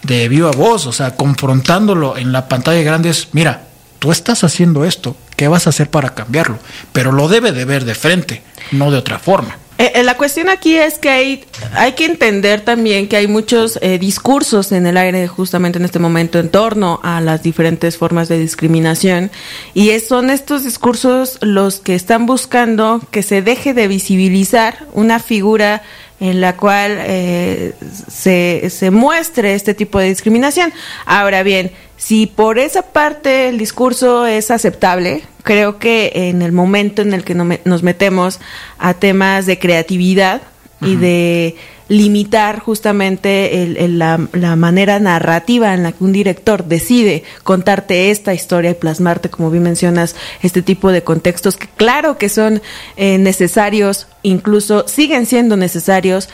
[0.04, 3.64] de viva voz, o sea, confrontándolo en la pantalla grande es, mira,
[3.98, 6.58] tú estás haciendo esto, ¿qué vas a hacer para cambiarlo?
[6.94, 9.58] Pero lo debe de ver de frente, no de otra forma.
[9.80, 13.78] Eh, eh, la cuestión aquí es que hay, hay que entender también que hay muchos
[13.80, 18.28] eh, discursos en el aire justamente en este momento en torno a las diferentes formas
[18.28, 19.30] de discriminación.
[19.72, 25.80] Y son estos discursos los que están buscando que se deje de visibilizar una figura
[26.20, 27.72] en la cual eh,
[28.08, 30.72] se, se muestre este tipo de discriminación.
[31.06, 37.02] Ahora bien, si por esa parte el discurso es aceptable, creo que en el momento
[37.02, 38.40] en el que nos metemos
[38.78, 40.42] a temas de creatividad
[40.82, 41.56] y de
[41.90, 44.16] limitar justamente el, la,
[44.56, 49.64] manera narrativa en la que un director decide contarte esta historia y plasmarte, como bien
[49.64, 52.62] mencionas, este tipo de contextos que claro que son
[52.96, 56.28] eh, necesarios, incluso siguen siendo necesarios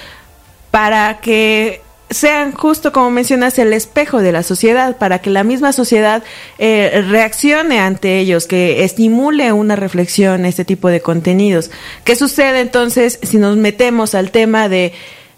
[0.71, 5.73] para que sean justo como mencionas el espejo de la sociedad para que la misma
[5.73, 6.23] sociedad
[6.59, 11.71] eh, reaccione ante ellos, que estimule una reflexión este tipo de contenidos.
[12.05, 14.93] ¿Qué sucede entonces si nos metemos al tema de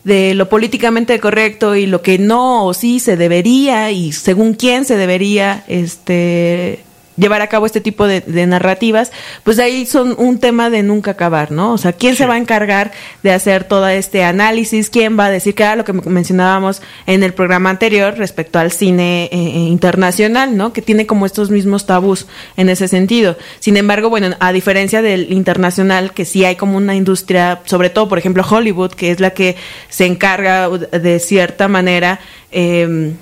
[0.08, 4.84] de lo políticamente correcto y lo que no o sí se debería y según quién
[4.84, 6.80] se debería este
[7.18, 11.12] llevar a cabo este tipo de, de, narrativas, pues ahí son un tema de nunca
[11.12, 11.72] acabar, ¿no?
[11.72, 12.18] O sea, ¿quién sí.
[12.18, 14.88] se va a encargar de hacer todo este análisis?
[14.90, 18.72] ¿Quién va a decir que era lo que mencionábamos en el programa anterior respecto al
[18.72, 20.72] cine eh, internacional, ¿no?
[20.72, 22.26] Que tiene como estos mismos tabús
[22.56, 23.36] en ese sentido.
[23.58, 28.08] Sin embargo, bueno, a diferencia del internacional, que sí hay como una industria, sobre todo,
[28.08, 29.56] por ejemplo, Hollywood, que es la que
[29.88, 33.12] se encarga de cierta manera, eh,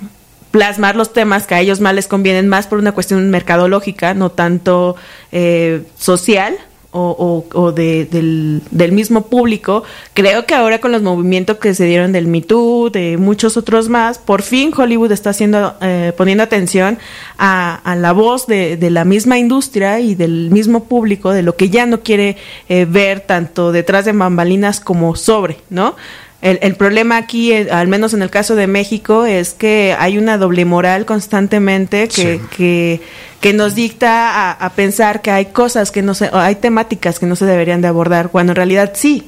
[0.57, 4.31] plasmar los temas que a ellos más les convienen, más por una cuestión mercadológica, no
[4.31, 4.95] tanto
[5.31, 6.57] eh, social
[6.89, 9.83] o, o, o de, del, del, mismo público.
[10.15, 13.87] Creo que ahora con los movimientos que se dieron del Me Too, de muchos otros
[13.87, 16.97] más, por fin Hollywood está haciendo, eh, poniendo atención
[17.37, 21.55] a, a la voz de, de, la misma industria y del mismo público, de lo
[21.55, 22.35] que ya no quiere
[22.67, 25.95] eh, ver tanto detrás de bambalinas como sobre, ¿no?
[26.41, 30.17] El, el, problema aquí, eh, al menos en el caso de México, es que hay
[30.19, 32.41] una doble moral constantemente que, sí.
[32.55, 33.01] que,
[33.41, 37.25] que, nos dicta a, a, pensar que hay cosas que no se, hay temáticas que
[37.25, 39.27] no se deberían de abordar, cuando en realidad sí,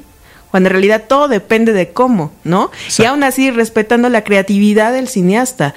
[0.52, 2.72] cuando en realidad todo depende de cómo, ¿no?
[2.88, 3.04] Sí.
[3.04, 5.76] Y aún así respetando la creatividad del cineasta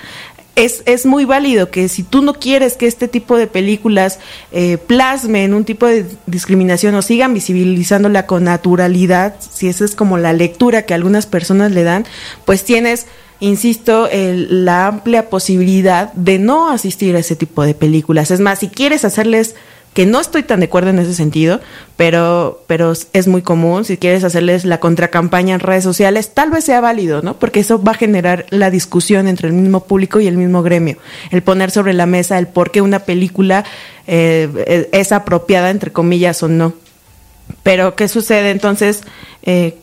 [0.55, 4.19] es, es muy válido que si tú no quieres que este tipo de películas
[4.53, 10.19] eh, plasmen un tipo de discriminación o sigan visibilizándola con naturalidad, si esa es como
[10.19, 12.05] la lectura que algunas personas le dan,
[12.45, 13.07] pues tienes,
[13.41, 18.31] insisto, el, la amplia posibilidad de no asistir a ese tipo de películas.
[18.31, 19.55] Es más, si quieres hacerles
[19.94, 21.61] que no estoy tan de acuerdo en ese sentido,
[21.96, 23.85] pero, pero es muy común.
[23.85, 27.38] Si quieres hacerles la contracampaña en redes sociales, tal vez sea válido, ¿no?
[27.38, 30.96] Porque eso va a generar la discusión entre el mismo público y el mismo gremio.
[31.31, 33.64] El poner sobre la mesa el por qué una película
[34.07, 36.72] eh, es apropiada, entre comillas, o no.
[37.62, 39.02] Pero, ¿qué sucede entonces
[39.42, 39.76] eh,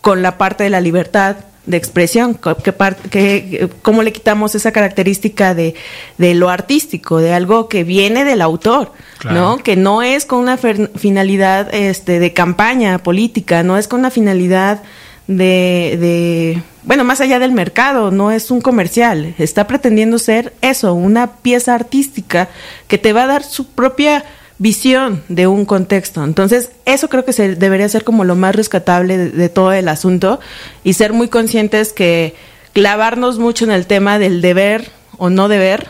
[0.00, 1.36] con la parte de la libertad?
[1.66, 2.72] De expresión, que,
[3.10, 5.74] que, cómo le quitamos esa característica de,
[6.16, 8.92] de, lo artístico, de algo que viene del autor,
[9.24, 9.58] ¿no?
[9.58, 14.82] Que no es con una finalidad este, de campaña política, no es con una finalidad
[15.26, 20.94] de, de, bueno, más allá del mercado, no es un comercial, está pretendiendo ser eso,
[20.94, 22.48] una pieza artística
[22.88, 24.24] que te va a dar su propia
[24.58, 26.24] visión de un contexto.
[26.24, 30.40] Entonces, eso creo que se debería ser como lo más rescatable de, todo el asunto
[30.84, 32.34] y ser muy conscientes que
[32.72, 35.88] clavarnos mucho en el tema del deber o no deber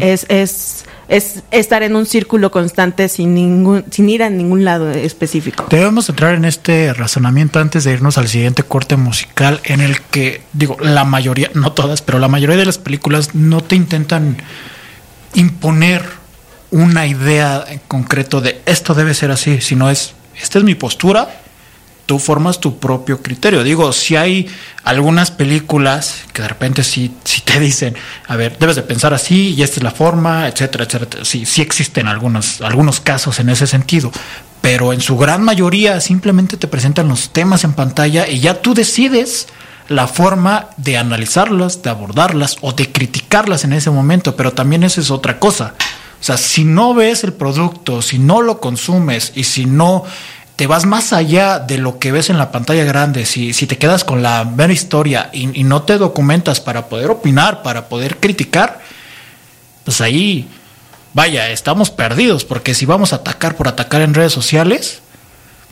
[0.00, 4.90] es, es, es estar en un círculo constante sin, ningún, sin ir a ningún lado
[4.90, 5.66] específico.
[5.70, 10.42] Debemos entrar en este razonamiento antes de irnos al siguiente corte musical en el que,
[10.52, 14.36] digo, la mayoría, no todas, pero la mayoría de las películas no te intentan
[15.32, 16.19] imponer
[16.70, 21.40] una idea en concreto de esto debe ser así, sino es, esta es mi postura,
[22.06, 23.62] tú formas tu propio criterio.
[23.62, 24.48] Digo, si hay
[24.82, 27.94] algunas películas que de repente sí, sí te dicen,
[28.26, 31.24] a ver, debes de pensar así y esta es la forma, etcétera, etcétera.
[31.24, 34.10] Sí, sí existen algunos, algunos casos en ese sentido,
[34.60, 38.74] pero en su gran mayoría simplemente te presentan los temas en pantalla y ya tú
[38.74, 39.46] decides
[39.86, 45.00] la forma de analizarlas, de abordarlas o de criticarlas en ese momento, pero también esa
[45.00, 45.74] es otra cosa.
[46.20, 50.04] O sea, si no ves el producto, si no lo consumes y si no
[50.60, 53.78] te vas más allá de lo que ves en la pantalla grande, si, si te
[53.78, 58.82] quedas con la mera historia y, no te documentas para poder opinar, para poder criticar,
[59.84, 60.46] pues ahí,
[61.14, 65.00] vaya, estamos perdidos, porque si vamos a atacar por atacar en redes sociales,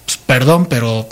[0.07, 1.07] pues perdón, pero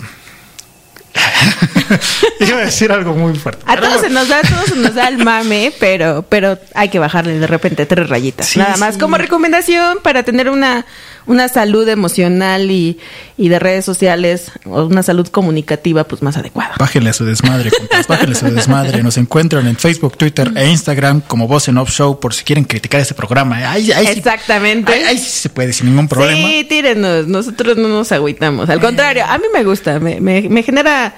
[2.39, 3.63] Iba a decir algo muy fuerte.
[3.65, 6.99] A todos se nos da, todos se nos da el mame, pero, pero hay que
[6.99, 8.55] bajarle de repente tres rayitas.
[8.57, 10.85] Nada más como recomendación para tener una,
[11.27, 12.97] una salud emocional y,
[13.37, 16.73] y, de redes sociales, o una salud comunicativa, pues más adecuada.
[16.79, 19.03] Bájenle a su desmadre, compas, bájenle a su desmadre.
[19.03, 22.63] Nos encuentran en Facebook, Twitter e Instagram como Voz en Off Show por si quieren
[22.63, 23.75] criticar este programa.
[23.77, 24.91] Exactamente.
[24.91, 26.47] ahí, sí se puede, sin ningún problema.
[26.47, 28.69] Sí, tírenos, nosotros no nos agüitamos.
[28.69, 31.13] Al contrario, a mí me gusta, me, me, me genera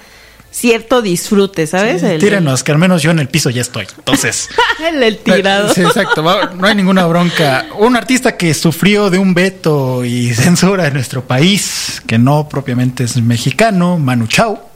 [0.50, 2.02] cierto disfrute, ¿sabes?
[2.18, 3.86] tírenos, que al menos yo en el piso ya estoy.
[3.96, 4.48] Entonces.
[5.02, 5.72] el, tirado.
[5.72, 6.22] Sí, exacto.
[6.22, 7.66] No hay ninguna bronca.
[7.78, 13.04] Un artista que sufrió de un veto y censura en nuestro país, que no propiamente
[13.04, 14.68] es mexicano, Manu Chao.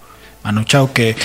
[0.45, 1.17] Manu Chao que,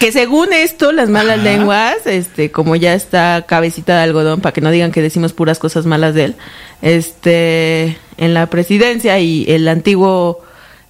[0.00, 4.60] que, según esto, las malas lenguas, este, como ya está cabecita de algodón, para que
[4.60, 6.36] no digan que decimos puras cosas malas de él,
[6.82, 10.44] este, en la presidencia y el antiguo,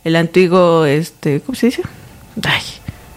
[0.05, 1.83] el antiguo, este, ¿cómo se dice?
[2.42, 2.62] Ay,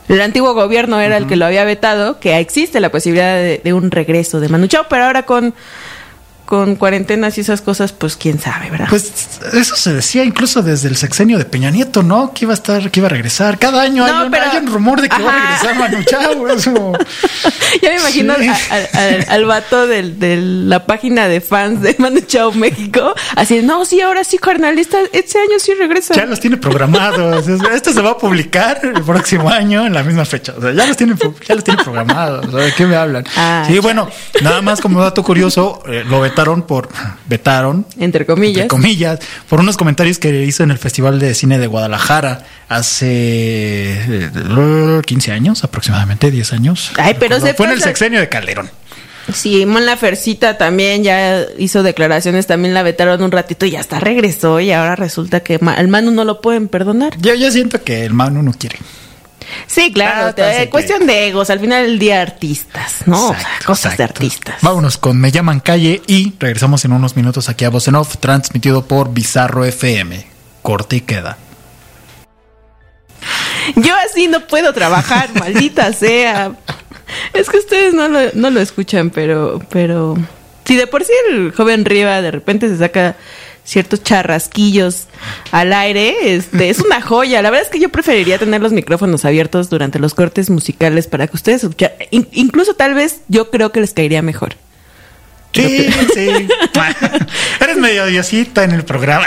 [0.09, 3.91] el antiguo gobierno era el que lo había vetado, que existe la posibilidad de, un
[3.91, 5.53] regreso de Manu Chao, pero ahora con
[6.49, 8.87] con cuarentenas y esas cosas, pues quién sabe, ¿verdad?
[8.89, 12.33] Pues eso se decía incluso desde el sexenio de Peña Nieto, ¿no?
[12.33, 13.59] Que iba a estar, que iba a regresar.
[13.59, 16.47] Cada año hay, un, rumor de que va a regresar Manu Chao.
[16.47, 16.93] Eso.
[17.83, 18.33] ya me imagino
[19.27, 24.23] al, vato de la página de fans de Manu Chao México, así, no, sí, ahora
[24.23, 26.15] sí, carnal, este año sí regresa.
[26.15, 27.47] Ya los tiene programados.
[27.47, 30.55] Esto se va a publicar el próximo año en la misma fecha.
[30.57, 31.13] O sea, ya los tiene,
[31.47, 32.51] ya los tiene programados.
[32.51, 33.23] ¿De qué me hablan?
[33.37, 34.09] Ah, sí, bueno,
[34.41, 36.89] nada más como dato curioso, eh, lo vetaron por,
[37.27, 38.67] vetaron, entre comillas.
[38.67, 44.31] comillas, por unos comentarios que hizo en el Festival de Cine de Guadalajara hace
[45.05, 46.91] 15 eh, años, aproximadamente 10 años.
[46.97, 48.71] Ay, pero se fue en el sexenio de Calderón.
[49.33, 54.59] Sí, Mon Lafercita también ya hizo declaraciones, también la vetaron un ratito y hasta regresó
[54.59, 57.17] y ahora resulta que el Manu no lo pueden perdonar.
[57.19, 58.77] Yo, yo siento que el Manu no quiere.
[59.67, 60.35] Sí, claro,
[60.69, 63.35] cuestión de egos, al final del día artistas, ¿no?
[63.65, 64.55] cosas de artistas.
[64.61, 68.17] Vámonos con Me llaman calle y regresamos en unos minutos aquí a Voz en Off,
[68.17, 70.25] transmitido por Bizarro FM.
[70.61, 71.37] Corte y queda.
[73.75, 76.53] Yo así no puedo trabajar, maldita sea.
[77.33, 80.15] Es que ustedes no lo, no lo escuchan, pero, pero
[80.65, 83.15] si de por sí el joven Riva de repente se saca
[83.69, 85.05] ciertos charrasquillos
[85.51, 87.41] al aire, este, es una joya.
[87.43, 91.27] La verdad es que yo preferiría tener los micrófonos abiertos durante los cortes musicales para
[91.27, 91.91] que ustedes escuchen.
[92.09, 94.55] incluso tal vez yo creo que les caería mejor.
[95.53, 96.29] Sí, sí.
[97.59, 99.25] Eres medio diosita en el programa.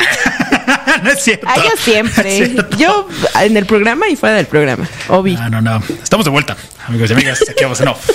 [1.04, 1.46] no es cierto.
[1.48, 2.54] Ah, yo siempre.
[2.78, 3.08] yo
[3.40, 4.88] en el programa y fuera del programa.
[5.08, 5.34] Obi.
[5.34, 5.82] No, no, no.
[6.02, 7.42] Estamos de vuelta, amigos y amigas.
[7.48, 8.10] Aquí vamos en off.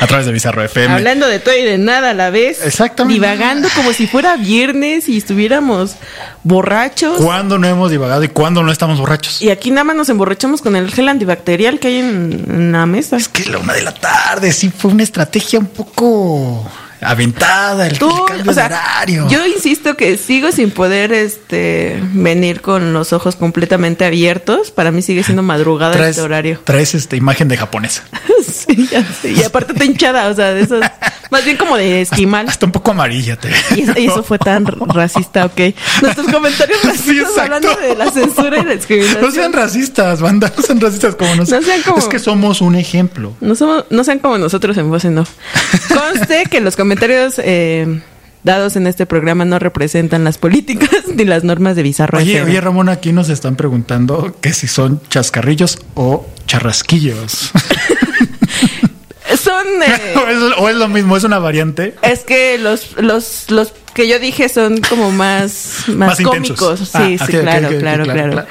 [0.00, 0.94] A través de Bizarro FM.
[0.94, 2.64] Hablando de todo y de nada a la vez.
[2.64, 3.14] Exactamente.
[3.14, 5.96] Divagando como si fuera viernes y estuviéramos
[6.44, 7.20] borrachos.
[7.20, 9.42] ¿Cuándo no hemos divagado y cuándo no estamos borrachos?
[9.42, 13.16] Y aquí nada más nos emborrachamos con el gel antibacterial que hay en, la mesa.
[13.16, 16.64] Es que la una de la tarde, sí fue una estrategia un poco
[17.00, 19.28] aventada, el, el Tú, cambio o sea, de horario.
[19.28, 24.70] yo insisto que sigo sin poder este venir con los ojos completamente abiertos.
[24.70, 26.60] Para mí sigue siendo madrugada traes, este horario.
[26.64, 28.02] traes esta imagen de japonesa.
[28.46, 29.32] sí, ya sé.
[29.32, 30.84] Y aparte está hinchada, o sea, de esos,
[31.30, 32.48] más bien como de esquimal.
[32.48, 35.60] Hasta un poco amarilla te Y eso, y eso fue tan racista, ok.
[36.02, 39.20] Nuestros comentarios racistas Sí, hablando de la censura y la discriminación.
[39.22, 41.60] No sean racistas, banda, no sean racistas como nosotros.
[41.62, 43.32] No sean como- Es que somos un ejemplo.
[43.40, 45.30] No, somos, no sean como nosotros en voz en off.
[45.88, 46.87] Conste que los comentarios
[47.38, 48.00] eh,
[48.44, 52.88] dados en este programa no representan las políticas ni las normas de Bizarro Oye, Ramón,
[52.88, 57.50] aquí nos están preguntando que si son chascarrillos o charrasquillos.
[59.38, 59.66] Son...
[59.82, 61.94] eh, o, es, o es lo mismo, es una variante.
[62.02, 66.80] es que los, los, los que yo dije son como más, más, cómicos.
[66.80, 68.46] Sí, Ah, sí, claro, claro, claro.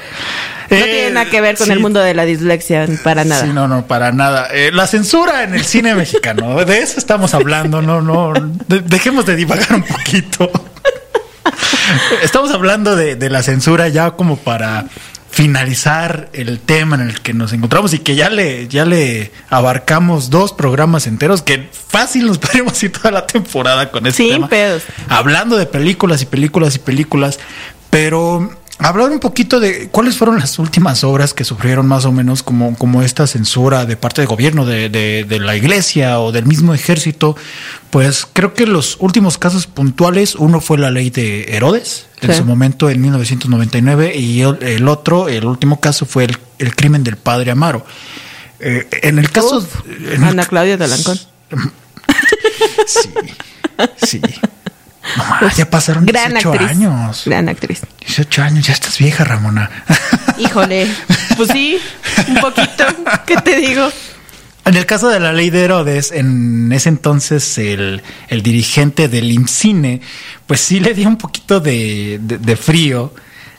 [0.70, 1.72] No Eh, tiene nada que ver con sí.
[1.72, 3.42] el mundo de la dislexia para nada.
[3.44, 4.48] Sí, no, no, para nada.
[4.52, 8.32] Eh, la censura en el cine mexicano, de eso estamos hablando, no, no.
[8.66, 10.50] de- dejemos de divagar un poquito.
[12.22, 14.86] Estamos hablando de, de la censura ya como para
[15.30, 20.30] finalizar el tema en el que nos encontramos y que ya le, ya le abarcamos
[20.30, 24.48] dos programas enteros que fácil nos podríamos ir toda la temporada con este Sin tema.
[24.48, 24.82] pedos.
[25.08, 27.38] Hablando de películas y películas y películas,
[27.90, 32.42] pero hablar un poquito de cuáles fueron las últimas obras que sufrieron más o menos
[32.42, 36.46] como, como esta censura de parte del gobierno, de, de, de la iglesia o del
[36.46, 37.36] mismo ejército.
[37.90, 42.38] Pues creo que los últimos casos puntuales, uno fue la ley de Herodes, en Sí.
[42.38, 47.02] su momento en 1999, y el, el otro, el último caso fue el, el crimen
[47.04, 47.84] del padre Amaro.
[48.60, 49.58] Eh, en el caso...
[49.58, 49.74] Uf,
[50.12, 51.18] en el Ana Claudia de Alancón.
[52.86, 53.10] Sí,
[54.06, 54.20] sí.
[55.16, 56.70] No más, ya pasaron Gran 18 actriz.
[56.70, 57.22] años.
[57.26, 57.80] Gran actriz.
[58.00, 59.70] 18 años, ya estás vieja, Ramona.
[60.38, 60.86] Híjole.
[61.36, 61.78] Pues sí,
[62.28, 62.84] un poquito.
[63.26, 63.88] ¿Qué te digo?
[64.64, 69.30] En el caso de la ley de Herodes, en ese entonces el, el dirigente del
[69.32, 70.02] IMCINE,
[70.46, 73.14] pues sí le dio un poquito de, de- de frío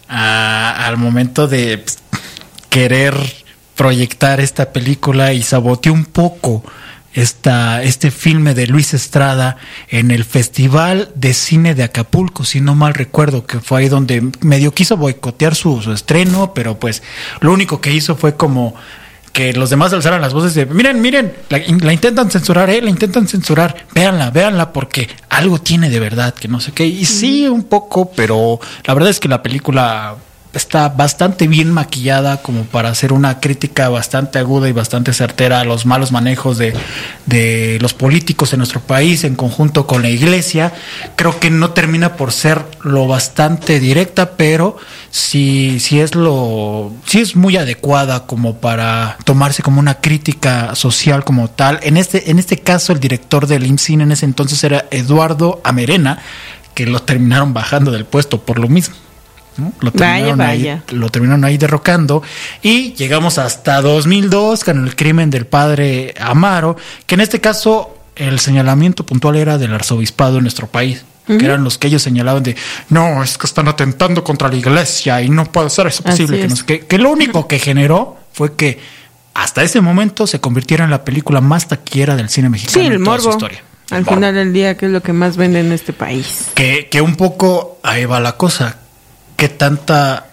[0.08, 1.98] a- al momento de pues,
[2.70, 3.16] querer
[3.76, 6.64] proyectar esta película y saboteó un poco
[7.14, 9.58] esta, este filme de Luis Estrada
[9.90, 14.30] en el Festival de Cine de Acapulco, si no mal recuerdo, que fue ahí donde
[14.42, 17.04] medio quiso boicotear su, su estreno, pero pues
[17.42, 18.76] lo único que hizo fue como
[19.34, 22.90] que los demás alzaran las voces de miren, miren, la, la intentan censurar, eh, la
[22.90, 26.86] intentan censurar, véanla, véanla, porque algo tiene de verdad, que no sé qué.
[26.86, 30.16] Y sí, un poco, pero la verdad es que la película
[30.54, 35.64] está bastante bien maquillada como para hacer una crítica bastante aguda y bastante certera a
[35.64, 36.74] los malos manejos de,
[37.28, 40.74] de los políticos en nuestro país en conjunto con la iglesia.
[41.16, 44.78] Creo que no termina por ser lo bastante directa, pero
[45.12, 51.24] sí, sí es lo, sí es muy adecuada como para tomarse como una crítica social
[51.24, 51.80] como tal.
[51.84, 56.20] En este, en este caso, el director del IMCINE en ese entonces era Eduardo Amerena,
[56.74, 58.96] que lo terminaron bajando del puesto por lo mismo.
[59.60, 59.74] ¿No?
[59.82, 60.84] Lo terminaron, vaya.
[60.88, 62.24] Ahí, lo terminaron ahí derrocando
[62.62, 68.40] y llegamos hasta 2002 con el crimen del padre Amaro, que en este caso el
[68.40, 71.04] señalamiento puntual era del arzobispado en nuestro país.
[71.28, 72.56] Que eran los que ellos señalaban de
[72.90, 76.40] no, es que están atentando contra la iglesia y no puede ser eso posible.
[76.42, 76.60] Que, no es.
[76.62, 76.80] sé qué.
[76.80, 78.80] que lo único que generó fue que
[79.36, 82.94] hasta ese momento se convirtiera en la película más taquillera del cine mexicano Sí, el
[82.96, 83.64] en toda su historia.
[83.92, 84.16] Al El morbo.
[84.16, 86.48] final del día, que es lo que más vende en este país.
[86.56, 88.79] Que, que un poco ahí va la cosa.
[89.40, 90.26] ¿Qué tanta,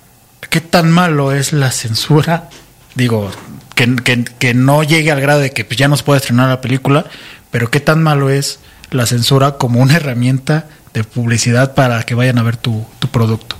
[0.50, 2.50] qué tan malo es la censura?
[2.96, 3.30] Digo,
[3.76, 3.94] que,
[4.38, 7.04] que- no llegue al grado de que pues, ya no se puede estrenar la película,
[7.52, 8.58] pero qué tan malo es
[8.90, 13.56] la censura como una herramienta de publicidad para que vayan a ver tu, tu producto.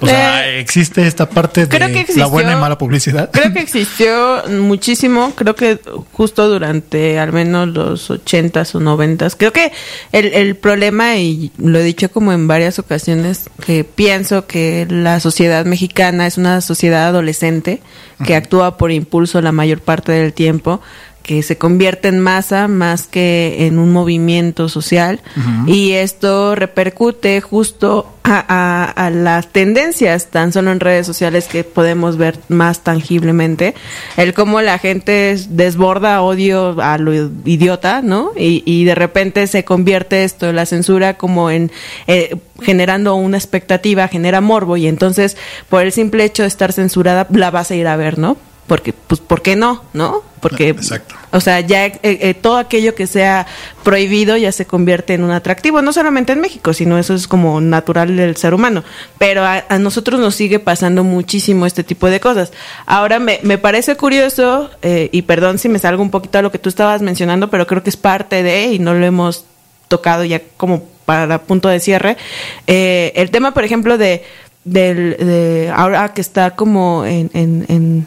[0.00, 3.30] O sea, Eh, existe esta parte de creo que la buena y mala publicidad.
[3.32, 5.80] Creo que existió muchísimo, creo que
[6.12, 9.34] justo durante al menos los ochentas o noventas.
[9.34, 9.72] Creo que
[10.12, 15.18] el, el problema, y lo he dicho como en varias ocasiones, que pienso que la
[15.18, 17.80] sociedad mexicana es una sociedad adolescente
[18.24, 20.80] que actúa por impulso la mayor parte del tiempo
[21.28, 25.20] que se convierte en masa más que en un movimiento social.
[25.66, 31.64] Y esto repercute justo a, a- a las tendencias tan solo en redes sociales que
[31.64, 33.74] podemos ver más tangiblemente
[34.16, 37.12] el cómo la gente desborda odio a lo
[37.44, 41.70] idiota no y, y de repente se convierte esto la censura como en
[42.06, 45.36] eh, generando una expectativa genera morbo y entonces
[45.68, 48.92] por el simple hecho de estar censurada la vas a ir a ver no porque
[48.92, 51.14] pues por qué no no porque Exacto.
[51.30, 53.46] O sea ya eh, eh, todo aquello que sea
[53.82, 57.60] prohibido ya se convierte en un atractivo no solamente en México sino eso es como
[57.60, 58.84] natural del ser humano
[59.18, 62.52] pero a, nosotros nos sigue pasando muchísimo este tipo de cosas
[62.86, 66.50] ahora me, me parece curioso eh, y perdón si me salgo un poquito a lo
[66.52, 69.44] que tú estabas mencionando pero creo que es parte de y no lo hemos
[69.88, 72.18] tocado ya como para punto de cierre.
[72.66, 74.22] Eh, el tema, por ejemplo, de,
[74.64, 78.06] del, de ahora que está como en, en, en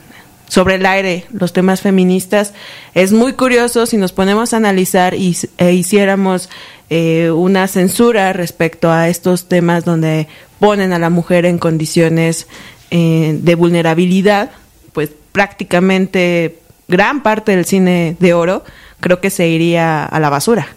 [0.52, 2.54] sobre el aire los temas feministas.
[2.94, 6.50] Es muy curioso si nos ponemos a analizar y e hiciéramos
[6.90, 10.28] eh, una censura respecto a estos temas donde
[10.60, 12.48] ponen a la mujer en condiciones
[12.90, 14.52] eh, de vulnerabilidad,
[14.92, 18.66] pues prácticamente gran parte del cine de oro
[19.00, 20.68] creo que se iría a la basura.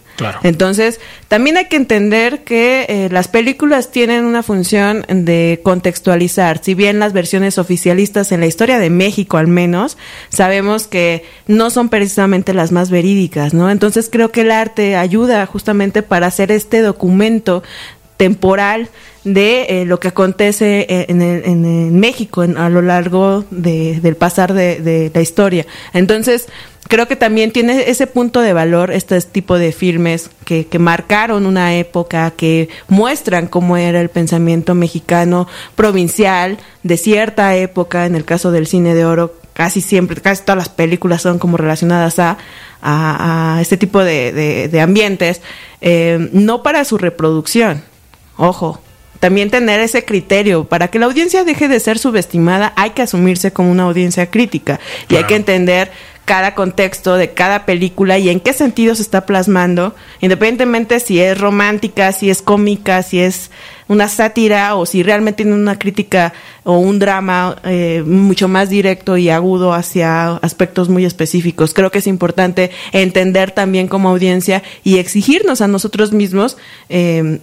[0.43, 6.61] Entonces, también hay que entender que eh, las películas tienen una función de contextualizar.
[6.63, 9.97] Si bien las versiones oficialistas en la historia de México, al menos,
[10.29, 13.69] sabemos que no son precisamente las más verídicas, ¿no?
[13.69, 17.63] Entonces, creo que el arte ayuda justamente para hacer este documento
[18.17, 18.89] temporal
[19.23, 25.11] de eh, lo que acontece eh, en, en, México a lo largo del pasar de,
[25.13, 25.65] la historia.
[25.93, 26.47] Entonces,
[26.87, 31.45] creo que también tiene ese punto de valor este tipo de filmes que, que marcaron
[31.45, 38.25] una época, que muestran cómo era el pensamiento mexicano provincial de cierta época, en el
[38.25, 42.37] caso del cine de oro, casi siempre, casi todas las películas son como relacionadas a,
[42.81, 45.41] a, este tipo de, de, ambientes,
[45.81, 47.83] eh, no para su reproducción,
[48.37, 48.81] ojo,
[49.19, 50.65] también tener ese criterio.
[50.65, 54.79] Para que la audiencia deje de ser subestimada, hay que asumirse como una audiencia crítica
[55.09, 55.91] y hay que entender
[56.25, 61.39] cada contexto de cada película y en qué sentido se está plasmando, independientemente si es
[61.39, 63.51] romántica, si es cómica, si es
[63.87, 69.17] una sátira o si realmente tiene una crítica o un drama eh, mucho más directo
[69.17, 71.73] y agudo hacia aspectos muy específicos.
[71.73, 76.57] Creo que es importante entender también como audiencia y exigirnos a nosotros mismos
[76.89, 77.39] eh,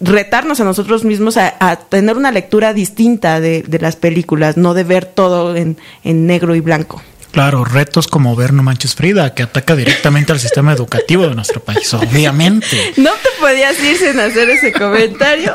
[0.00, 5.06] retarnos a nosotros mismos a, tener una lectura distinta de, las películas, no de ver
[5.06, 7.02] todo en, negro y blanco.
[7.36, 11.60] Claro, retos como ver No Manches Frida, que ataca directamente al sistema educativo de nuestro
[11.60, 12.94] país, obviamente.
[12.96, 15.54] No te podías ir sin hacer ese comentario.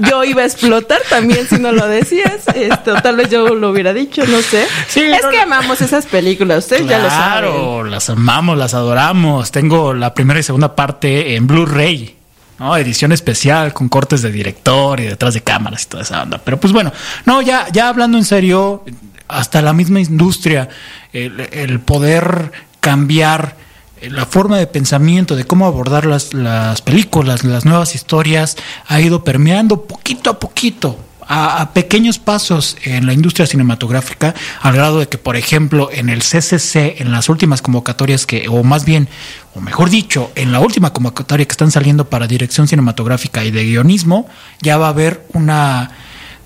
[0.00, 2.48] Yo iba a explotar también si no lo decías.
[2.52, 4.64] Esto, tal vez yo lo hubiera dicho, no sé.
[4.64, 7.52] es que amamos esas películas, ustedes ya lo saben.
[7.52, 9.52] Claro, las amamos, las adoramos.
[9.52, 12.16] Tengo la primera y segunda parte en Blu-ray.
[12.58, 12.76] ¿no?
[12.76, 16.40] Edición especial con cortes de director y detrás de cámaras y toda esa onda.
[16.44, 16.92] Pero pues bueno,
[17.24, 18.84] no, ya, ya hablando en serio,
[19.30, 20.68] hasta la misma industria,
[21.12, 23.56] el, poder cambiar
[24.02, 28.56] la forma de pensamiento, de cómo abordar las, las películas, las nuevas historias,
[28.86, 30.98] ha ido permeando poquito a poquito
[31.32, 36.22] a, pequeños pasos en la industria cinematográfica, al grado de que, por ejemplo, en el
[36.22, 39.08] CCC, en las últimas convocatorias que, o más bien,
[39.54, 43.64] o mejor dicho, en la última convocatoria que están saliendo para dirección cinematográfica y de
[43.64, 44.28] guionismo,
[44.60, 45.92] ya va a haber una,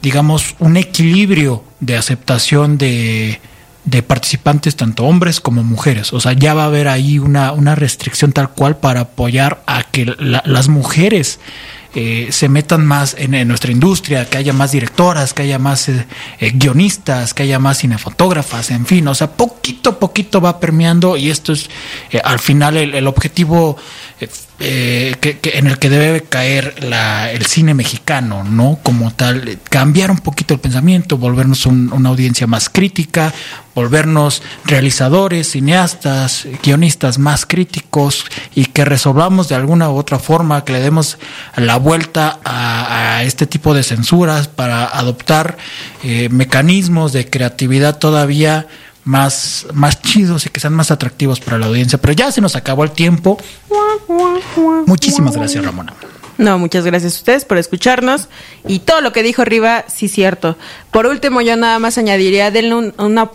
[0.02, 3.40] digamos, un equilibrio de aceptación de,
[3.84, 6.12] de participantes, tanto hombres como mujeres.
[6.12, 9.82] O sea, ya va a haber ahí una, una restricción tal cual para apoyar a
[9.84, 11.38] que las mujeres
[11.96, 16.04] eh, se metan más en, nuestra industria, que haya más directoras, que haya más eh,
[16.40, 21.16] eh, guionistas, que haya más cinefotógrafas, en fin, o sea, poquito a poquito va permeando
[21.16, 21.70] y esto es
[22.24, 23.76] al final el, objetivo
[25.20, 28.78] que, en el que debe caer la, el cine mexicano, ¿no?
[28.82, 33.32] Como tal, cambiar un poquito el pensamiento, volvernos una audiencia más crítica,
[33.74, 40.72] volvernos realizadores, cineastas, guionistas más críticos y que resolvamos de alguna u otra forma, que
[40.72, 41.18] le demos
[41.56, 45.56] la vuelta a, este tipo de censuras para adoptar
[46.02, 48.66] eh, mecanismos de creatividad todavía
[49.04, 51.98] más, más chidos y que sean más atractivos para la audiencia.
[52.00, 53.38] Pero ya se nos acabó el tiempo.
[54.86, 55.94] Muchísimas gracias, Ramona.
[56.36, 58.28] No, muchas gracias a ustedes por escucharnos.
[58.66, 60.56] Y todo lo que dijo arriba, sí cierto.
[60.90, 63.30] Por último, yo nada más añadiría, denle una,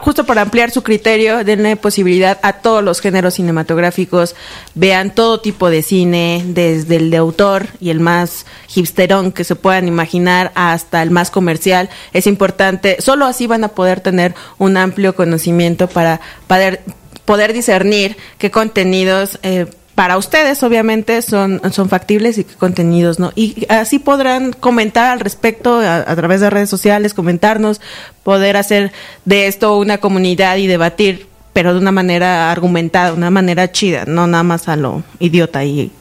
[0.00, 4.36] justo para ampliar su criterio, denle posibilidad a todos los géneros cinematográficos,
[4.74, 9.56] vean todo tipo de cine, desde el de autor y el más hipsterón que se
[9.56, 11.90] puedan imaginar hasta el más comercial.
[12.12, 16.82] Es importante, solo así van a poder tener un amplio conocimiento para poder,
[17.24, 19.40] poder discernir qué contenidos...
[19.42, 23.32] Eh, para ustedes obviamente son, son factibles y qué contenidos no.
[23.36, 27.80] Y así podrán comentar al respecto a, través de redes sociales, comentarnos,
[28.22, 28.92] poder hacer
[29.24, 34.26] de esto una comunidad y debatir, pero de una manera argumentada, una manera chida, no
[34.26, 35.92] nada más a lo idiota y,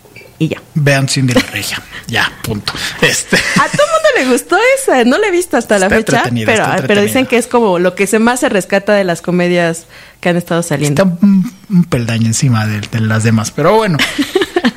[0.43, 0.61] y ya.
[0.75, 2.73] Vean Cindy la Regia, ya, punto.
[3.01, 3.37] Este.
[3.37, 7.01] A todo mundo le gustó esa, no la he visto hasta la fecha, pero, pero
[7.01, 9.85] dicen que es como lo que se más se rescata de las comedias
[10.19, 11.03] que han estado saliendo.
[11.03, 13.97] Está un, peldaño encima de, las demás, pero bueno.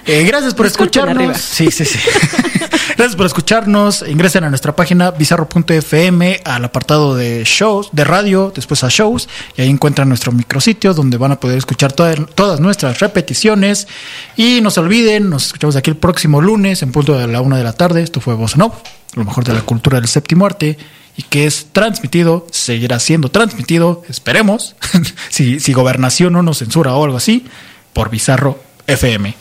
[0.06, 1.36] Eh, gracias por escucharnos.
[1.36, 1.98] Sí, sí, sí.
[2.96, 4.04] gracias por escucharnos.
[4.08, 9.62] Ingresen a nuestra página bizarro.fm al apartado de shows, de radio, después a shows, y
[9.62, 13.88] ahí encuentran nuestro micrositio donde van a poder escuchar todas nuestras repeticiones.
[14.36, 17.58] Y no se olviden, nos escuchamos aquí el próximo lunes en punto de la una
[17.58, 18.02] de la tarde.
[18.02, 18.80] Esto fue Voz No,
[19.14, 20.78] lo mejor de la cultura del séptimo arte
[21.16, 24.76] y que es transmitido, seguirá siendo transmitido, esperemos,
[25.30, 27.46] si, si gobernación no nos censura o algo así,
[27.92, 29.34] por Bizarro FM.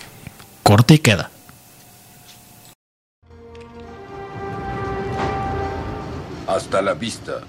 [0.68, 1.30] Corte y queda.
[6.48, 7.42] Hasta la vista,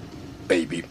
[0.47, 0.85] baby.